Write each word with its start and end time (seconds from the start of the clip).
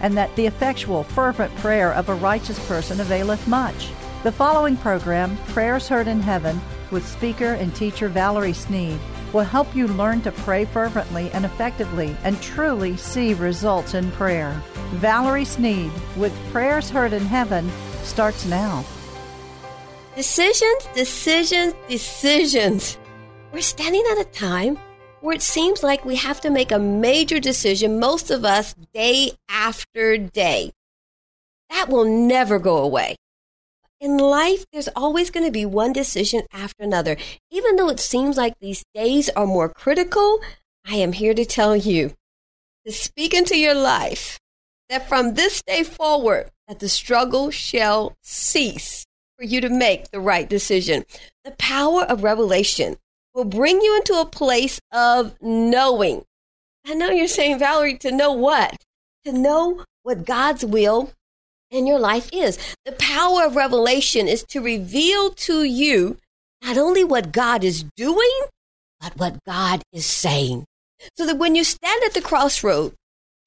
and 0.00 0.16
that 0.16 0.34
the 0.36 0.46
effectual, 0.46 1.04
fervent 1.04 1.54
prayer 1.56 1.92
of 1.92 2.08
a 2.08 2.14
righteous 2.14 2.58
person 2.66 3.00
availeth 3.00 3.46
much. 3.48 3.90
The 4.22 4.32
following 4.32 4.76
program, 4.76 5.36
Prayers 5.48 5.88
Heard 5.88 6.08
in 6.08 6.20
Heaven, 6.20 6.60
with 6.90 7.06
speaker 7.06 7.52
and 7.52 7.74
teacher 7.74 8.08
Valerie 8.08 8.52
Sneed, 8.52 8.98
will 9.32 9.44
help 9.44 9.74
you 9.74 9.86
learn 9.86 10.20
to 10.22 10.32
pray 10.32 10.64
fervently 10.64 11.30
and 11.32 11.44
effectively 11.44 12.16
and 12.24 12.40
truly 12.40 12.96
see 12.96 13.34
results 13.34 13.94
in 13.94 14.10
prayer. 14.12 14.60
Valerie 14.94 15.44
Sneed 15.44 15.92
with 16.16 16.32
Prayers 16.52 16.90
Heard 16.90 17.12
in 17.12 17.24
Heaven 17.24 17.70
starts 18.02 18.46
now. 18.46 18.84
Decisions, 20.14 20.88
decisions, 20.94 21.74
decisions. 21.88 22.98
We're 23.52 23.60
standing 23.60 24.04
at 24.12 24.18
a 24.18 24.24
time 24.24 24.78
where 25.26 25.34
it 25.34 25.42
seems 25.42 25.82
like 25.82 26.04
we 26.04 26.14
have 26.14 26.40
to 26.40 26.48
make 26.48 26.70
a 26.70 26.78
major 26.78 27.40
decision, 27.40 27.98
most 27.98 28.30
of 28.30 28.44
us 28.44 28.76
day 28.94 29.32
after 29.48 30.16
day. 30.16 30.70
That 31.68 31.88
will 31.88 32.04
never 32.04 32.60
go 32.60 32.76
away. 32.76 33.16
In 34.00 34.18
life, 34.18 34.64
there's 34.72 34.88
always 34.94 35.30
going 35.30 35.44
to 35.44 35.50
be 35.50 35.66
one 35.66 35.92
decision 35.92 36.42
after 36.52 36.84
another. 36.84 37.16
Even 37.50 37.74
though 37.74 37.88
it 37.88 37.98
seems 37.98 38.36
like 38.36 38.54
these 38.60 38.84
days 38.94 39.28
are 39.30 39.48
more 39.48 39.68
critical, 39.68 40.38
I 40.86 40.94
am 40.94 41.10
here 41.10 41.34
to 41.34 41.44
tell 41.44 41.74
you 41.74 42.14
to 42.86 42.92
speak 42.92 43.34
into 43.34 43.58
your 43.58 43.74
life 43.74 44.38
that 44.88 45.08
from 45.08 45.34
this 45.34 45.60
day 45.60 45.82
forward, 45.82 46.52
that 46.68 46.78
the 46.78 46.88
struggle 46.88 47.50
shall 47.50 48.14
cease 48.22 49.04
for 49.36 49.44
you 49.44 49.60
to 49.60 49.70
make 49.70 50.12
the 50.12 50.20
right 50.20 50.48
decision. 50.48 51.04
The 51.42 51.50
power 51.58 52.04
of 52.04 52.22
revelation 52.22 52.98
will 53.36 53.44
bring 53.44 53.82
you 53.82 53.96
into 53.96 54.18
a 54.18 54.24
place 54.24 54.80
of 54.90 55.36
knowing. 55.42 56.24
I 56.86 56.94
know 56.94 57.10
you're 57.10 57.28
saying, 57.28 57.58
Valerie, 57.58 57.98
to 57.98 58.10
know 58.10 58.32
what? 58.32 58.82
To 59.26 59.32
know 59.32 59.84
what 60.02 60.24
God's 60.24 60.64
will 60.64 61.12
in 61.70 61.86
your 61.86 61.98
life 61.98 62.30
is. 62.32 62.58
The 62.86 62.92
power 62.92 63.44
of 63.44 63.54
revelation 63.54 64.26
is 64.26 64.42
to 64.44 64.60
reveal 64.62 65.30
to 65.30 65.64
you 65.64 66.16
not 66.64 66.78
only 66.78 67.04
what 67.04 67.30
God 67.32 67.62
is 67.62 67.84
doing, 67.96 68.40
but 69.00 69.16
what 69.18 69.44
God 69.44 69.82
is 69.92 70.06
saying. 70.06 70.64
So 71.16 71.26
that 71.26 71.36
when 71.36 71.54
you 71.54 71.64
stand 71.64 72.02
at 72.04 72.14
the 72.14 72.22
crossroad 72.22 72.94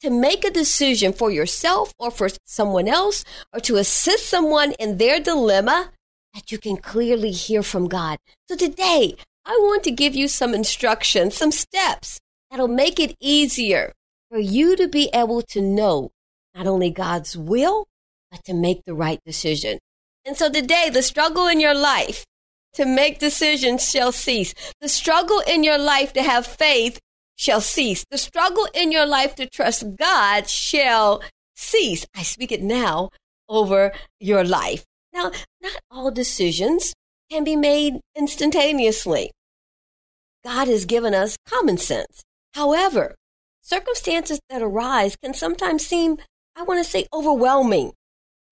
to 0.02 0.12
make 0.12 0.46
a 0.46 0.52
decision 0.52 1.14
for 1.14 1.32
yourself 1.32 1.94
or 1.98 2.12
for 2.12 2.30
someone 2.46 2.88
else 2.88 3.26
or 3.52 3.60
to 3.62 3.78
assist 3.78 4.28
someone 4.28 4.74
in 4.74 4.98
their 4.98 5.20
dilemma, 5.20 5.90
that 6.36 6.52
you 6.52 6.60
can 6.60 6.78
clearly 6.78 7.32
hear 7.32 7.64
from 7.64 7.88
God. 7.88 8.20
So 8.48 8.56
today, 8.56 9.16
I 9.50 9.54
want 9.54 9.84
to 9.86 9.92
give 9.92 10.16
you 10.16 10.28
some 10.28 10.54
instructions, 10.54 11.36
some 11.36 11.52
steps 11.52 12.20
that'll 12.52 12.68
make 12.68 13.00
it 13.00 13.16
easier 13.20 13.94
for 14.30 14.38
you 14.38 14.76
to 14.76 14.88
be 14.88 15.10
able 15.12 15.42
to 15.42 15.60
know 15.60 16.12
not 16.54 16.68
only 16.68 16.92
God's 16.92 17.36
will, 17.36 17.88
but 18.30 18.44
to 18.46 18.54
make 18.54 18.86
the 18.86 18.94
right 18.94 19.20
decision. 19.26 19.80
And 20.24 20.38
so 20.38 20.52
today, 20.52 20.92
the 20.92 21.02
struggle 21.02 21.48
in 21.48 21.60
your 21.60 21.74
life 21.74 22.26
to 22.74 22.86
make 22.86 23.18
decisions 23.18 23.90
shall 23.90 24.12
cease. 24.12 24.54
The 24.82 24.88
struggle 24.88 25.42
in 25.48 25.64
your 25.64 25.80
life 25.80 26.14
to 26.14 26.22
have 26.22 26.46
faith 26.46 27.00
shall 27.36 27.60
cease. 27.60 28.06
The 28.12 28.20
struggle 28.20 28.68
in 28.76 28.92
your 28.92 29.08
life 29.08 29.34
to 29.38 29.50
trust 29.50 29.96
God 29.96 30.48
shall 30.48 31.24
cease. 31.56 32.06
I 32.16 32.22
speak 32.22 32.52
it 32.52 32.62
now 32.62 33.10
over 33.50 33.94
your 34.20 34.44
life. 34.44 34.86
Now, 35.12 35.32
not 35.60 35.82
all 35.90 36.12
decisions 36.12 36.94
can 37.32 37.44
be 37.44 37.56
made 37.56 38.00
instantaneously. 38.16 39.32
God 40.44 40.68
has 40.68 40.86
given 40.86 41.14
us 41.14 41.38
common 41.46 41.78
sense. 41.78 42.24
However, 42.54 43.16
circumstances 43.62 44.40
that 44.50 44.62
arise 44.62 45.16
can 45.16 45.34
sometimes 45.34 45.86
seem, 45.86 46.18
I 46.56 46.64
want 46.64 46.84
to 46.84 46.90
say, 46.90 47.06
overwhelming. 47.14 47.94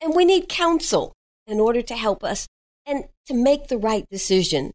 And 0.02 0.16
we 0.16 0.26
need 0.26 0.50
counsel 0.50 1.14
in 1.48 1.60
order 1.60 1.82
to 1.82 1.96
help 1.96 2.24
us 2.24 2.48
and 2.86 3.06
to 3.26 3.34
make 3.34 3.68
the 3.68 3.78
right 3.78 4.06
decision. 4.10 4.72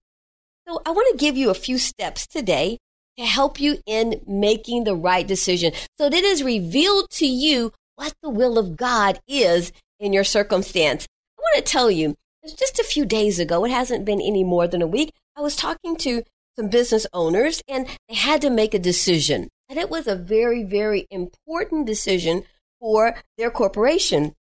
So 0.66 0.80
I 0.84 0.90
want 0.90 1.08
to 1.12 1.24
give 1.24 1.36
you 1.36 1.50
a 1.50 1.54
few 1.54 1.78
steps 1.78 2.26
today 2.26 2.78
to 3.18 3.24
help 3.24 3.60
you 3.60 3.78
in 3.86 4.22
making 4.26 4.84
the 4.84 4.96
right 4.96 5.26
decision 5.26 5.72
so 5.98 6.08
that 6.08 6.14
it 6.14 6.24
is 6.24 6.42
revealed 6.42 7.10
to 7.10 7.26
you 7.26 7.72
what 7.96 8.14
the 8.22 8.30
will 8.30 8.58
of 8.58 8.76
God 8.76 9.20
is 9.28 9.72
in 10.00 10.12
your 10.12 10.24
circumstance. 10.24 11.06
I 11.38 11.42
want 11.42 11.64
to 11.64 11.70
tell 11.70 11.90
you, 11.90 12.16
just 12.44 12.78
a 12.78 12.84
few 12.84 13.04
days 13.04 13.38
ago, 13.38 13.64
it 13.64 13.70
hasn't 13.70 14.04
been 14.04 14.20
any 14.20 14.44
more 14.44 14.66
than 14.66 14.82
a 14.82 14.86
week, 14.86 15.12
I 15.36 15.40
was 15.40 15.56
talking 15.56 15.96
to 15.98 16.22
some 16.56 16.68
business 16.68 17.06
owners 17.12 17.62
and 17.68 17.86
they 18.08 18.14
had 18.14 18.40
to 18.42 18.50
make 18.50 18.74
a 18.74 18.78
decision. 18.78 19.48
And 19.68 19.78
it 19.78 19.90
was 19.90 20.06
a 20.06 20.16
very, 20.16 20.62
very 20.62 21.06
important 21.10 21.86
decision 21.86 22.44
for 22.80 23.16
their 23.38 23.50
corporation. 23.50 24.34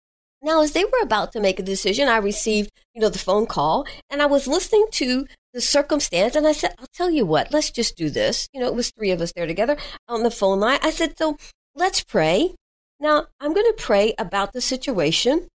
Now, 0.42 0.62
as 0.62 0.72
they 0.72 0.86
were 0.86 1.02
about 1.02 1.34
to 1.34 1.42
make 1.42 1.60
a 1.60 1.64
decision, 1.64 2.08
I 2.08 2.18
received, 2.18 2.72
you 2.94 3.02
know, 3.02 3.10
the 3.10 3.20
phone 3.20 3.46
call 3.46 3.86
and 4.10 4.22
I 4.22 4.26
was 4.26 4.48
listening 4.48 4.88
to 4.94 5.28
the 5.54 5.62
circumstance 5.62 6.36
and 6.36 6.48
I 6.48 6.54
said, 6.54 6.74
I'll 6.80 6.88
tell 6.94 7.10
you 7.10 7.26
what, 7.26 7.52
let's 7.52 7.72
just 7.72 7.98
do 7.98 8.10
this. 8.10 8.48
You 8.54 8.62
know, 8.62 8.68
it 8.68 8.76
was 8.76 8.92
three 8.92 9.12
of 9.12 9.22
us 9.22 9.34
there 9.36 9.48
together 9.48 9.78
on 10.08 10.24
the 10.24 10.32
phone 10.32 10.60
line. 10.60 10.80
I 10.82 10.92
said, 10.92 11.18
so 11.18 11.38
let's 11.76 12.04
pray. 12.04 12.56
Now, 13.00 13.28
I'm 13.40 13.54
going 13.54 13.66
to 13.66 13.84
pray 13.84 14.14
about 14.18 14.54
the 14.54 14.62
situation 14.62 15.48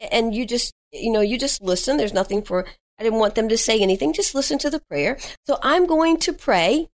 and 0.00 0.34
you 0.34 0.44
just, 0.46 0.72
you 0.92 1.10
know, 1.10 1.20
you 1.20 1.38
just 1.38 1.62
listen. 1.62 1.96
There's 1.96 2.12
nothing 2.12 2.42
for, 2.42 2.66
I 2.98 3.02
didn't 3.02 3.18
want 3.18 3.34
them 3.34 3.48
to 3.48 3.58
say 3.58 3.80
anything. 3.80 4.12
Just 4.12 4.34
listen 4.34 4.58
to 4.58 4.70
the 4.70 4.80
prayer. 4.80 5.18
So 5.46 5.58
I'm 5.62 5.86
going 5.86 6.18
to 6.18 6.32
pray 6.32 6.88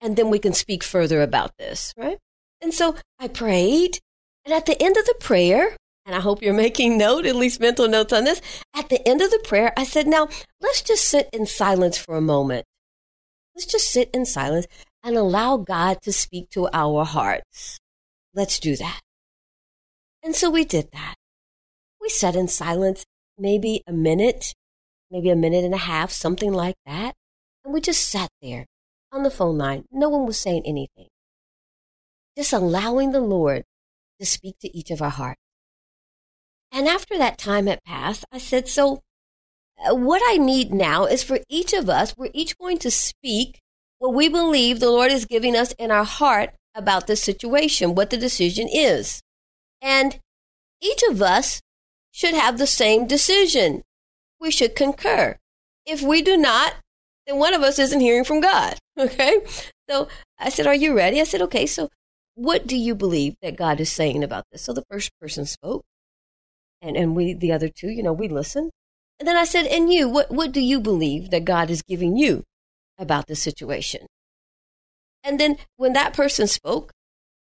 and 0.00 0.16
then 0.16 0.30
we 0.30 0.38
can 0.38 0.52
speak 0.52 0.82
further 0.82 1.22
about 1.22 1.56
this, 1.58 1.94
right? 1.96 2.18
And 2.60 2.74
so 2.74 2.96
I 3.18 3.28
prayed. 3.28 4.00
And 4.44 4.52
at 4.52 4.66
the 4.66 4.80
end 4.82 4.96
of 4.96 5.06
the 5.06 5.14
prayer, 5.20 5.76
and 6.04 6.16
I 6.16 6.20
hope 6.20 6.42
you're 6.42 6.52
making 6.66 6.98
note, 6.98 7.26
at 7.26 7.36
least 7.36 7.60
mental 7.60 7.88
notes 7.88 8.12
on 8.12 8.24
this. 8.24 8.40
At 8.74 8.88
the 8.88 9.06
end 9.08 9.22
of 9.22 9.30
the 9.30 9.42
prayer, 9.44 9.72
I 9.76 9.84
said, 9.84 10.06
now 10.06 10.28
let's 10.60 10.82
just 10.82 11.04
sit 11.04 11.28
in 11.32 11.46
silence 11.46 11.96
for 11.96 12.16
a 12.16 12.20
moment. 12.20 12.66
Let's 13.54 13.66
just 13.66 13.90
sit 13.90 14.10
in 14.12 14.26
silence 14.26 14.66
and 15.04 15.16
allow 15.16 15.58
God 15.58 16.00
to 16.02 16.12
speak 16.12 16.50
to 16.50 16.68
our 16.72 17.04
hearts. 17.04 17.78
Let's 18.34 18.58
do 18.58 18.76
that. 18.76 19.00
And 20.22 20.34
so 20.34 20.50
we 20.50 20.64
did 20.64 20.90
that. 20.92 21.14
We 22.00 22.08
sat 22.08 22.34
in 22.34 22.48
silence 22.48 23.04
maybe 23.38 23.82
a 23.86 23.92
minute, 23.92 24.54
maybe 25.12 25.28
a 25.28 25.36
minute 25.36 25.64
and 25.64 25.74
a 25.74 25.78
half, 25.78 26.10
something 26.10 26.52
like 26.52 26.76
that. 26.86 27.14
And 27.64 27.72
we 27.72 27.80
just 27.80 28.08
sat 28.08 28.30
there 28.40 28.66
on 29.12 29.22
the 29.22 29.30
phone 29.30 29.58
line. 29.58 29.84
No 29.92 30.08
one 30.08 30.26
was 30.26 30.38
saying 30.38 30.62
anything. 30.64 31.08
Just 32.36 32.52
allowing 32.52 33.12
the 33.12 33.20
Lord 33.20 33.64
to 34.18 34.26
speak 34.26 34.58
to 34.60 34.76
each 34.76 34.90
of 34.90 35.02
our 35.02 35.10
hearts. 35.10 35.40
And 36.72 36.88
after 36.88 37.18
that 37.18 37.36
time 37.36 37.66
had 37.66 37.84
passed, 37.84 38.24
I 38.32 38.38
said, 38.38 38.66
So, 38.66 39.02
uh, 39.84 39.94
what 39.94 40.22
I 40.26 40.38
need 40.38 40.72
now 40.72 41.04
is 41.04 41.22
for 41.22 41.40
each 41.48 41.74
of 41.74 41.90
us, 41.90 42.14
we're 42.16 42.30
each 42.32 42.56
going 42.56 42.78
to 42.78 42.90
speak 42.90 43.60
what 43.98 44.14
we 44.14 44.28
believe 44.28 44.80
the 44.80 44.90
Lord 44.90 45.12
is 45.12 45.26
giving 45.26 45.54
us 45.54 45.72
in 45.72 45.90
our 45.90 46.04
heart 46.04 46.54
about 46.74 47.06
the 47.06 47.16
situation, 47.16 47.94
what 47.94 48.08
the 48.08 48.16
decision 48.16 48.66
is. 48.72 49.20
And 49.82 50.18
each 50.80 51.02
of 51.10 51.20
us 51.20 51.60
should 52.10 52.34
have 52.34 52.56
the 52.56 52.66
same 52.66 53.06
decision. 53.06 53.82
We 54.42 54.50
should 54.50 54.74
concur. 54.74 55.38
If 55.86 56.02
we 56.02 56.20
do 56.20 56.36
not, 56.36 56.74
then 57.26 57.38
one 57.38 57.54
of 57.54 57.62
us 57.62 57.78
isn't 57.78 58.00
hearing 58.00 58.24
from 58.24 58.40
God. 58.40 58.76
Okay? 58.98 59.38
So 59.88 60.08
I 60.38 60.50
said, 60.50 60.66
Are 60.66 60.74
you 60.74 60.94
ready? 60.94 61.18
I 61.18 61.24
said, 61.24 61.40
Okay. 61.40 61.64
So 61.64 61.88
what 62.34 62.66
do 62.66 62.76
you 62.76 62.94
believe 62.94 63.36
that 63.40 63.56
God 63.56 63.80
is 63.80 63.90
saying 63.90 64.22
about 64.22 64.44
this? 64.50 64.62
So 64.62 64.72
the 64.72 64.84
first 64.90 65.10
person 65.20 65.46
spoke, 65.46 65.82
and, 66.82 66.96
and 66.96 67.14
we, 67.16 67.32
the 67.32 67.52
other 67.52 67.68
two, 67.68 67.88
you 67.88 68.02
know, 68.02 68.12
we 68.12 68.28
listened. 68.28 68.70
And 69.18 69.28
then 69.28 69.36
I 69.36 69.44
said, 69.44 69.66
and 69.66 69.92
you, 69.92 70.08
what, 70.08 70.30
what 70.30 70.50
do 70.50 70.60
you 70.60 70.80
believe 70.80 71.30
that 71.30 71.44
God 71.44 71.70
is 71.70 71.82
giving 71.82 72.16
you 72.16 72.42
about 72.98 73.28
the 73.28 73.36
situation? 73.36 74.06
And 75.22 75.38
then 75.38 75.58
when 75.76 75.92
that 75.92 76.12
person 76.12 76.48
spoke, 76.48 76.90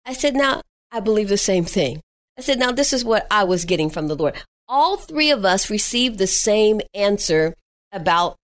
I 0.04 0.12
said, 0.12 0.34
now 0.34 0.62
I 0.90 1.00
believe 1.00 1.28
the 1.28 1.36
same 1.38 1.64
thing. 1.64 2.00
I 2.36 2.40
said, 2.40 2.58
now 2.58 2.72
this 2.72 2.92
is 2.92 3.04
what 3.04 3.26
I 3.30 3.44
was 3.44 3.64
getting 3.64 3.90
from 3.90 4.08
the 4.08 4.16
Lord. 4.16 4.42
All 4.74 4.96
three 4.96 5.30
of 5.30 5.44
us 5.44 5.68
received 5.68 6.16
the 6.16 6.26
same 6.26 6.80
answer 6.94 7.54
about 7.92 8.38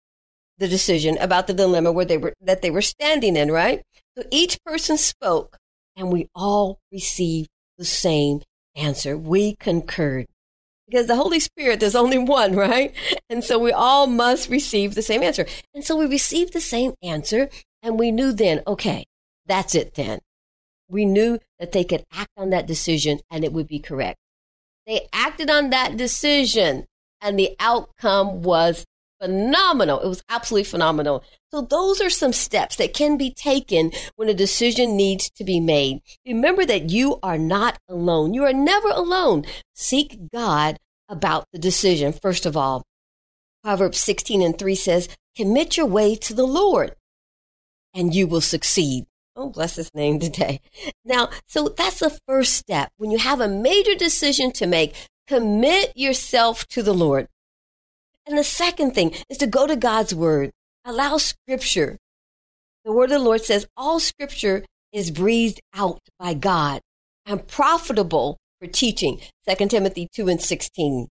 the 0.58 0.68
decision, 0.68 1.20
about 1.20 1.46
the 1.46 1.54
dilemma 1.54 1.92
where 1.92 2.04
they 2.04 2.18
were, 2.18 2.34
that 2.42 2.64
they 2.64 2.72
were 2.72 2.82
standing 2.82 3.36
in, 3.36 3.52
right? 3.52 3.84
So 4.18 4.24
each 4.32 4.58
person 4.66 4.98
spoke 4.98 5.60
and 5.96 6.12
we 6.12 6.28
all 6.34 6.80
received 6.92 7.50
the 7.78 7.86
same 7.86 8.42
answer. 8.76 9.16
We 9.16 9.56
concurred. 9.60 10.26
Because 10.88 11.06
the 11.06 11.16
Holy 11.16 11.40
Spirit, 11.40 11.80
there's 11.80 11.96
only 11.96 12.18
one, 12.18 12.56
right? 12.56 12.92
And 13.30 13.44
so 13.44 13.60
we 13.60 13.72
all 13.72 14.08
must 14.08 14.50
receive 14.50 14.96
the 14.96 15.04
same 15.04 15.22
answer. 15.22 15.46
And 15.76 15.84
so 15.84 15.96
we 15.96 16.08
received 16.08 16.54
the 16.54 16.60
same 16.60 16.96
answer 17.04 17.50
and 17.84 18.00
we 18.00 18.10
knew 18.10 18.34
then, 18.34 18.64
okay, 18.66 19.06
that's 19.46 19.76
it 19.76 19.94
then. 19.94 20.22
We 20.90 21.06
knew 21.06 21.38
that 21.60 21.72
they 21.72 21.84
could 21.84 22.04
act 22.12 22.32
on 22.36 22.50
that 22.50 22.66
decision 22.66 23.20
and 23.30 23.44
it 23.44 23.54
would 23.54 23.68
be 23.68 23.78
correct. 23.78 24.18
They 24.88 25.08
acted 25.12 25.50
on 25.50 25.72
that 25.72 25.98
decision 25.98 26.86
and 27.22 27.40
the 27.40 27.56
outcome 27.60 28.44
was 28.44 28.86
phenomenal. 29.20 30.00
It 30.02 30.08
was 30.08 30.24
absolutely 30.30 30.66
phenomenal. 30.66 31.24
So 31.52 31.62
those 31.62 32.02
are 32.02 32.10
some 32.10 32.34
steps 32.34 32.76
that 32.76 32.94
can 32.94 33.18
be 33.18 33.34
taken 33.34 33.92
when 34.16 34.30
a 34.30 34.34
decision 34.34 34.96
needs 34.96 35.30
to 35.32 35.44
be 35.44 35.60
made. 35.60 36.02
Remember 36.26 36.66
that 36.66 36.90
you 36.90 37.20
are 37.24 37.38
not 37.38 37.80
alone. 37.90 38.34
You 38.34 38.44
are 38.44 38.54
never 38.54 38.90
alone. 38.90 39.46
Seek 39.74 40.32
God 40.32 40.78
about 41.10 41.46
the 41.52 41.60
decision, 41.60 42.14
first 42.14 42.46
of 42.46 42.58
all. 42.58 42.84
Proverbs 43.64 44.00
16 44.00 44.42
and 44.42 44.60
3 44.60 44.76
says, 44.76 45.10
commit 45.36 45.78
your 45.78 45.88
way 45.88 46.16
to 46.16 46.34
the 46.34 46.46
Lord 46.46 46.96
and 47.94 48.14
you 48.14 48.28
will 48.28 48.42
succeed. 48.42 49.06
Oh, 49.36 49.50
bless 49.50 49.76
his 49.76 49.94
name 49.94 50.20
today. 50.20 50.62
Now, 51.04 51.30
so 51.48 51.70
that's 51.70 52.00
the 52.00 52.18
first 52.28 52.54
step. 52.54 52.92
When 52.98 53.12
you 53.12 53.18
have 53.18 53.42
a 53.42 53.48
major 53.48 53.94
decision 53.94 54.52
to 54.54 54.66
make, 54.66 54.96
commit 55.28 55.92
yourself 55.96 56.66
to 56.68 56.82
the 56.82 56.94
Lord. 56.94 57.28
And 58.26 58.38
the 58.38 58.44
second 58.44 58.92
thing 58.92 59.14
is 59.30 59.38
to 59.40 59.48
go 59.48 59.68
to 59.68 59.76
God's 59.76 60.16
word. 60.16 60.52
Allow 60.86 61.18
scripture. 61.18 61.98
The 62.86 62.94
word 62.94 63.12
of 63.12 63.20
the 63.20 63.26
Lord 63.26 63.42
says 63.42 63.68
all 63.76 64.00
scripture 64.00 64.64
is 64.94 65.12
breathed 65.12 65.60
out 65.74 66.00
by 66.18 66.34
God 66.34 66.82
and 67.26 67.46
profitable 67.46 68.38
for 68.60 68.68
teaching. 68.68 69.20
2 69.48 69.68
Timothy 69.68 70.08
2 70.14 70.28
and 70.30 70.42
16. 70.42 71.08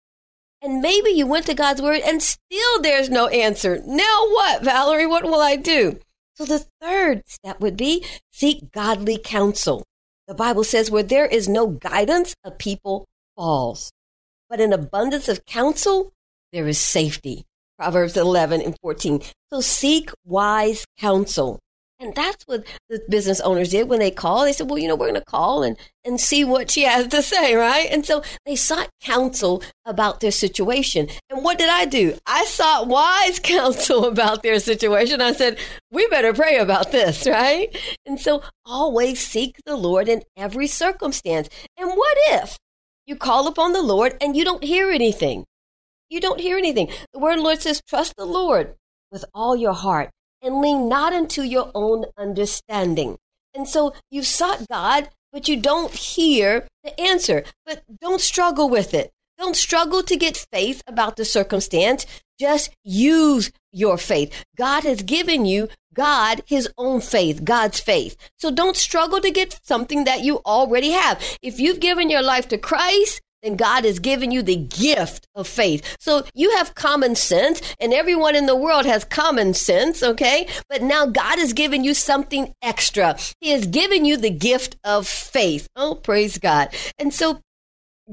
And 0.63 0.83
maybe 0.83 1.11
you 1.11 1.27
went 1.27 1.47
to 1.47 1.55
God's 1.55 1.81
word 1.81 2.03
and 2.05 2.23
still 2.23 2.83
there's 2.83 3.09
no 3.09 3.29
answer. 3.29 3.81
Now 3.87 4.29
what, 4.29 4.63
Valerie? 4.63 5.07
What 5.07 5.25
will 5.25 5.41
I 5.41 5.57
do? 5.57 5.99
So 6.41 6.47
the 6.47 6.65
third 6.81 7.29
step 7.29 7.61
would 7.61 7.77
be 7.77 8.03
seek 8.33 8.73
godly 8.73 9.19
counsel. 9.19 9.85
The 10.27 10.35
Bible 10.35 10.65
says 10.65 10.91
where 10.91 11.03
there 11.03 11.27
is 11.27 11.51
no 11.51 11.67
guidance, 11.67 12.35
a 12.43 12.51
people 12.51 13.07
falls. 13.37 13.93
But 14.49 14.59
in 14.59 14.73
abundance 14.73 15.29
of 15.29 15.45
counsel, 15.45 16.15
there 16.51 16.67
is 16.67 16.79
safety. 16.79 17.45
Proverbs 17.79 18.17
11 18.17 18.63
and 18.63 18.75
14. 18.81 19.21
So 19.53 19.61
seek 19.61 20.13
wise 20.25 20.87
counsel. 20.99 21.59
And 22.01 22.15
that's 22.15 22.45
what 22.45 22.65
the 22.89 23.03
business 23.11 23.41
owners 23.41 23.71
did 23.71 23.87
when 23.87 23.99
they 23.99 24.11
called. 24.11 24.47
They 24.47 24.55
said, 24.55 24.71
well, 24.71 24.79
you 24.79 24.89
know, 24.89 24.97
we're 24.97 25.11
going 25.11 25.21
to 25.21 25.25
call 25.25 25.63
and, 25.63 25.77
and 26.03 26.19
see 26.19 26.45
what 26.45 26.71
she 26.71 26.85
has 26.85 27.07
to 27.09 27.23
say, 27.23 27.55
right? 27.55 27.89
And 27.91 28.07
so 28.07 28.23
they 28.47 28.57
sought 28.57 28.89
counsel 29.03 29.63
about 29.85 30.21
their 30.21 30.31
situation. 30.31 31.09
And 31.29 31.45
what 31.45 31.59
did 31.59 31.69
I 31.69 31.85
do? 31.85 32.17
I 32.27 32.47
sought 32.47 32.89
wise 32.89 33.39
counsel 33.43 34.07
about 34.07 34.43
their 34.43 34.59
situation. 34.59 35.21
I 35.21 35.33
said, 35.33 35.59
we 35.93 36.07
better 36.07 36.33
pray 36.33 36.57
about 36.57 36.91
this, 36.91 37.27
right? 37.31 37.77
And 38.07 38.19
so 38.19 38.43
always 38.65 39.21
seek 39.21 39.57
the 39.67 39.77
Lord 39.77 40.09
in 40.09 40.23
every 40.39 40.69
circumstance. 40.69 41.51
And 41.77 41.91
what 41.91 42.17
if 42.31 42.57
you 43.05 43.15
call 43.15 43.47
upon 43.47 43.75
the 43.75 43.83
Lord 43.83 44.17
and 44.23 44.35
you 44.35 44.45
don't 44.45 44.65
hear 44.65 44.91
anything? 44.91 45.45
You 46.09 46.21
don't 46.21 46.41
hear 46.41 46.57
anything. 46.57 46.91
The 47.13 47.21
word 47.21 47.39
Lord 47.41 47.61
says, 47.61 47.83
trust 47.87 48.15
the 48.17 48.25
Lord 48.25 48.75
with 49.13 49.25
all 49.35 49.55
your 49.55 49.75
heart 49.75 50.11
and 50.43 50.61
lean 50.61 50.89
not 50.89 51.13
into 51.13 51.43
your 51.43 51.71
own 51.75 52.07
understanding. 52.17 53.19
And 53.55 53.69
so 53.69 53.95
you 54.11 54.23
sought 54.23 54.67
God, 54.71 55.09
but 55.33 55.49
you 55.49 55.57
don't 55.57 55.93
hear 55.93 56.67
the 56.85 56.99
answer. 57.01 57.45
But 57.67 57.83
don't 58.01 58.21
struggle 58.21 58.69
with 58.69 58.95
it. 58.95 59.11
Don't 59.39 59.57
struggle 59.57 60.03
to 60.03 60.17
get 60.17 60.47
faith 60.53 60.83
about 60.87 61.17
the 61.17 61.25
circumstance. 61.25 62.07
Just 62.39 62.71
use 62.85 63.51
your 63.73 63.97
faith. 63.97 64.45
God 64.57 64.85
has 64.85 65.03
given 65.03 65.47
you 65.47 65.69
God 65.95 66.43
his 66.47 66.69
own 66.79 67.01
faith, 67.01 67.45
God's 67.45 67.81
faith. 67.81 68.17
So 68.39 68.51
don't 68.51 68.77
struggle 68.77 69.21
to 69.21 69.31
get 69.31 69.59
something 69.63 70.05
that 70.05 70.21
you 70.21 70.41
already 70.47 70.91
have. 70.91 71.23
If 71.43 71.59
you've 71.59 71.81
given 71.81 72.11
your 72.11 72.23
life 72.23 72.49
to 72.49 72.59
Christ, 72.59 73.21
then 73.43 73.57
God 73.57 73.85
has 73.85 73.99
given 73.99 74.31
you 74.31 74.43
the 74.43 74.57
gift 74.57 75.27
of 75.35 75.47
faith. 75.47 75.97
So 75.99 76.25
you 76.35 76.57
have 76.57 76.75
common 76.75 77.15
sense 77.15 77.63
and 77.81 77.93
everyone 77.93 78.37
in 78.37 78.47
the 78.47 78.57
world 78.57 78.87
has 78.87 79.05
common 79.05 79.55
sense, 79.55 80.03
okay? 80.03 80.49
But 80.69 80.83
now 80.83 81.07
God 81.07 81.39
has 81.39 81.53
given 81.53 81.85
you 81.85 81.95
something 81.95 82.55
extra. 82.63 83.17
He 83.41 83.51
has 83.51 83.67
given 83.67 84.05
you 84.05 84.17
the 84.17 84.31
gift 84.31 84.77
of 84.85 85.07
faith. 85.07 85.69
Oh, 85.77 85.95
praise 85.95 86.39
God. 86.39 86.75
And 86.99 87.15
so 87.15 87.41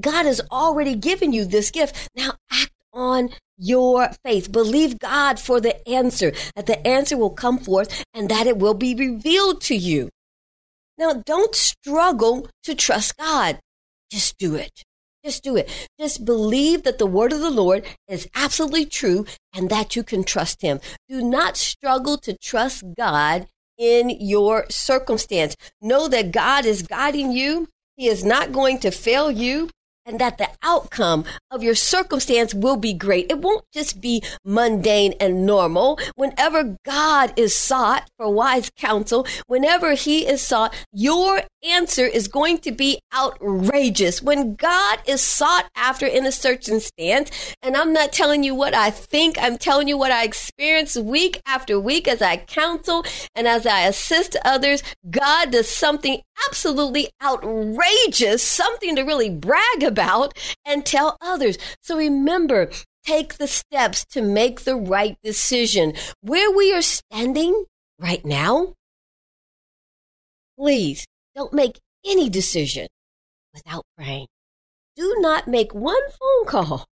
God 0.00 0.26
has 0.26 0.40
already 0.50 0.94
given 0.94 1.32
you 1.32 1.44
this 1.44 1.70
gift. 1.70 2.08
Now 2.14 2.32
act 2.50 2.72
on 2.92 3.30
your 3.58 4.10
faith. 4.24 4.50
Believe 4.50 4.98
God 4.98 5.38
for 5.38 5.60
the 5.60 5.86
answer, 5.88 6.32
that 6.54 6.66
the 6.66 6.86
answer 6.86 7.16
will 7.16 7.30
come 7.30 7.58
forth 7.58 8.04
and 8.14 8.28
that 8.28 8.46
it 8.46 8.58
will 8.58 8.74
be 8.74 8.94
revealed 8.94 9.60
to 9.62 9.76
you. 9.76 10.08
Now 10.96 11.22
don't 11.26 11.54
struggle 11.54 12.48
to 12.64 12.74
trust 12.74 13.16
God. 13.16 13.60
Just 14.10 14.38
do 14.38 14.54
it. 14.54 14.84
Just 15.24 15.42
do 15.42 15.56
it. 15.56 15.88
Just 15.98 16.24
believe 16.24 16.84
that 16.84 16.98
the 16.98 17.06
word 17.06 17.32
of 17.32 17.40
the 17.40 17.50
Lord 17.50 17.84
is 18.08 18.28
absolutely 18.34 18.86
true 18.86 19.26
and 19.54 19.68
that 19.70 19.96
you 19.96 20.02
can 20.02 20.24
trust 20.24 20.62
him. 20.62 20.80
Do 21.08 21.22
not 21.22 21.56
struggle 21.56 22.18
to 22.18 22.36
trust 22.36 22.84
God 22.96 23.48
in 23.76 24.10
your 24.10 24.66
circumstance. 24.70 25.56
Know 25.80 26.08
that 26.08 26.32
God 26.32 26.64
is 26.64 26.82
guiding 26.82 27.32
you. 27.32 27.68
He 27.96 28.06
is 28.06 28.24
not 28.24 28.52
going 28.52 28.78
to 28.80 28.90
fail 28.90 29.30
you 29.30 29.70
and 30.08 30.18
that 30.18 30.38
the 30.38 30.48
outcome 30.62 31.24
of 31.50 31.62
your 31.62 31.74
circumstance 31.74 32.54
will 32.54 32.76
be 32.76 32.94
great. 32.94 33.30
It 33.30 33.38
won't 33.38 33.64
just 33.72 34.00
be 34.00 34.22
mundane 34.44 35.12
and 35.20 35.44
normal. 35.44 35.98
Whenever 36.16 36.76
God 36.84 37.34
is 37.36 37.54
sought 37.54 38.08
for 38.16 38.32
wise 38.32 38.70
counsel, 38.76 39.26
whenever 39.46 39.92
he 39.92 40.26
is 40.26 40.40
sought, 40.40 40.74
your 40.92 41.42
answer 41.62 42.06
is 42.06 42.26
going 42.26 42.58
to 42.58 42.72
be 42.72 43.00
outrageous. 43.14 44.22
When 44.22 44.54
God 44.54 45.00
is 45.06 45.20
sought 45.20 45.66
after 45.76 46.06
in 46.06 46.24
a 46.24 46.32
certain 46.32 46.80
stance, 46.80 47.30
and 47.62 47.76
I'm 47.76 47.92
not 47.92 48.12
telling 48.12 48.42
you 48.42 48.54
what 48.54 48.74
I 48.74 48.90
think, 48.90 49.36
I'm 49.38 49.58
telling 49.58 49.88
you 49.88 49.98
what 49.98 50.12
I 50.12 50.24
experience 50.24 50.96
week 50.96 51.42
after 51.46 51.78
week 51.78 52.08
as 52.08 52.22
I 52.22 52.38
counsel 52.38 53.04
and 53.34 53.46
as 53.46 53.66
I 53.66 53.82
assist 53.82 54.36
others, 54.44 54.82
God 55.10 55.50
does 55.50 55.68
something 55.68 56.22
absolutely 56.46 57.08
outrageous, 57.22 58.42
something 58.42 58.96
to 58.96 59.02
really 59.02 59.30
brag 59.30 59.82
about 59.82 60.36
and 60.64 60.84
tell 60.84 61.16
others. 61.20 61.58
So 61.82 61.96
remember, 61.96 62.70
take 63.04 63.34
the 63.34 63.48
steps 63.48 64.04
to 64.06 64.22
make 64.22 64.60
the 64.60 64.76
right 64.76 65.16
decision. 65.22 65.94
Where 66.20 66.50
we 66.50 66.72
are 66.74 66.82
standing 66.82 67.64
right 67.98 68.24
now, 68.24 68.74
please 70.58 71.06
don't 71.34 71.52
make 71.52 71.78
any 72.04 72.28
decision 72.28 72.88
without 73.54 73.84
praying. 73.96 74.26
Do 74.96 75.16
not 75.18 75.48
make 75.48 75.74
one 75.74 76.10
phone 76.10 76.46
call 76.46 76.86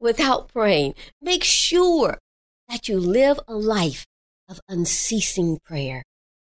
without 0.00 0.48
praying. 0.48 0.94
Make 1.20 1.44
sure 1.44 2.18
that 2.68 2.88
you 2.88 2.98
live 2.98 3.40
a 3.48 3.54
life 3.54 4.06
of 4.48 4.60
unceasing 4.68 5.58
prayer. 5.64 6.02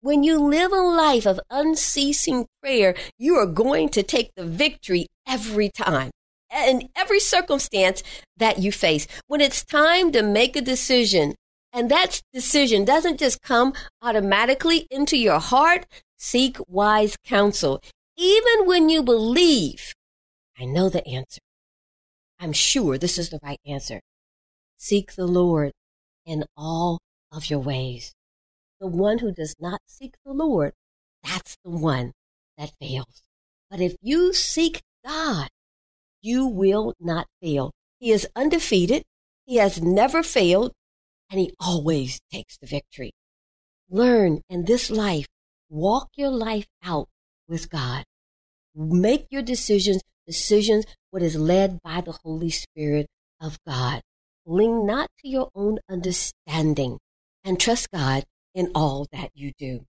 When 0.02 0.24
you 0.24 0.40
live 0.40 0.72
a 0.72 0.82
life 0.82 1.26
of 1.26 1.38
unceasing 1.48 2.46
prayer, 2.60 2.96
you 3.18 3.36
are 3.36 3.46
going 3.46 3.88
to 3.90 4.02
take 4.02 4.34
the 4.34 4.44
victory 4.44 5.06
every 5.28 5.68
time 5.68 6.10
in 6.52 6.88
every 6.96 7.20
circumstance 7.20 8.02
that 8.36 8.58
you 8.58 8.72
face. 8.72 9.06
When 9.28 9.40
it's 9.40 9.64
time 9.64 10.10
to 10.10 10.22
make 10.24 10.56
a 10.56 10.60
decision, 10.60 11.36
and 11.72 11.88
that 11.88 12.20
decision 12.34 12.84
doesn't 12.84 13.20
just 13.20 13.42
come 13.42 13.74
automatically 14.02 14.88
into 14.90 15.16
your 15.16 15.38
heart, 15.38 15.86
seek 16.18 16.56
wise 16.66 17.14
counsel. 17.24 17.80
Even 18.16 18.66
when 18.66 18.88
you 18.88 19.04
believe, 19.04 19.92
I 20.58 20.64
know 20.64 20.88
the 20.88 21.06
answer. 21.06 21.40
I'm 22.40 22.52
sure 22.52 22.98
this 22.98 23.18
is 23.18 23.30
the 23.30 23.38
right 23.40 23.60
answer. 23.64 24.00
Seek 24.78 25.14
the 25.14 25.28
Lord 25.28 25.70
in 26.26 26.44
all 26.56 26.98
of 27.30 27.48
your 27.48 27.60
ways 27.60 28.12
the 28.82 28.88
one 28.88 29.20
who 29.20 29.30
does 29.30 29.54
not 29.60 29.80
seek 29.86 30.16
the 30.26 30.32
Lord, 30.32 30.72
that's 31.22 31.56
the 31.64 31.70
one 31.70 32.12
that 32.58 32.72
fails. 32.80 33.22
But 33.70 33.80
if 33.80 33.94
you 34.02 34.32
seek 34.32 34.82
God, 35.06 35.48
you 36.20 36.48
will 36.48 36.92
not 36.98 37.28
fail. 37.40 37.70
He 38.00 38.10
is 38.10 38.26
undefeated. 38.34 39.04
He 39.46 39.56
has 39.56 39.80
never 39.80 40.24
failed 40.24 40.72
and 41.30 41.38
he 41.38 41.52
always 41.60 42.20
takes 42.32 42.58
the 42.58 42.66
victory. 42.66 43.12
Learn 43.88 44.42
in 44.50 44.64
this 44.64 44.90
life, 44.90 45.26
walk 45.70 46.08
your 46.16 46.30
life 46.30 46.66
out 46.84 47.06
with 47.48 47.70
God. 47.70 48.02
Make 48.74 49.28
your 49.30 49.42
decisions, 49.42 50.02
decisions 50.26 50.86
what 51.10 51.22
is 51.22 51.36
led 51.36 51.78
by 51.84 52.00
the 52.00 52.18
Holy 52.24 52.50
Spirit 52.50 53.06
of 53.40 53.58
God. 53.64 54.02
Lean 54.44 54.84
not 54.84 55.08
to 55.20 55.28
your 55.28 55.50
own 55.54 55.78
understanding 55.88 56.98
and 57.44 57.60
trust 57.60 57.88
God 57.92 58.24
in 58.54 58.70
all 58.74 59.06
that 59.12 59.30
you 59.34 59.52
do. 59.58 59.84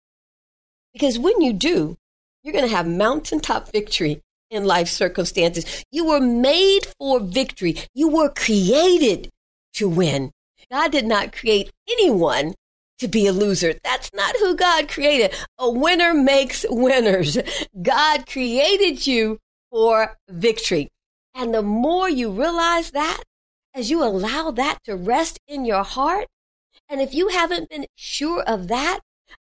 Because 0.94 1.18
when 1.18 1.42
you 1.42 1.54
do, 1.54 1.98
you're 2.44 2.54
going 2.54 2.68
to 2.68 2.76
have 2.76 2.88
mountaintop 2.88 3.72
victory 3.72 4.22
in 4.50 4.66
life 4.66 4.88
circumstances. 4.88 5.84
You 5.92 6.06
were 6.06 6.20
made 6.20 6.82
for 7.00 7.20
victory. 7.20 7.78
You 7.94 8.10
were 8.10 8.30
created 8.30 9.30
to 9.76 9.90
win. 9.90 10.32
God 10.72 10.92
did 10.92 11.06
not 11.06 11.34
create 11.34 11.72
anyone 11.90 12.54
to 13.00 13.08
be 13.08 13.28
a 13.28 13.34
loser. 13.34 13.74
That's 13.84 14.12
not 14.14 14.38
who 14.38 14.56
God 14.56 14.88
created. 14.88 15.36
A 15.58 15.70
winner 15.70 16.14
makes 16.14 16.66
winners. 16.70 17.38
God 17.82 18.28
created 18.28 19.06
you 19.08 19.40
for 19.72 20.18
victory. 20.30 20.90
And 21.36 21.54
the 21.54 21.64
more 21.64 22.10
you 22.10 22.30
realize 22.30 22.92
that, 22.92 23.24
as 23.74 23.90
you 23.90 24.04
allow 24.04 24.52
that 24.52 24.78
to 24.84 24.96
rest 24.96 25.40
in 25.48 25.66
your 25.66 25.84
heart, 25.84 26.28
and 26.94 27.02
if 27.02 27.16
you 27.16 27.30
haven't 27.30 27.72
been 27.72 27.88
sure 27.96 28.44
of 28.44 28.68
that, 28.68 29.00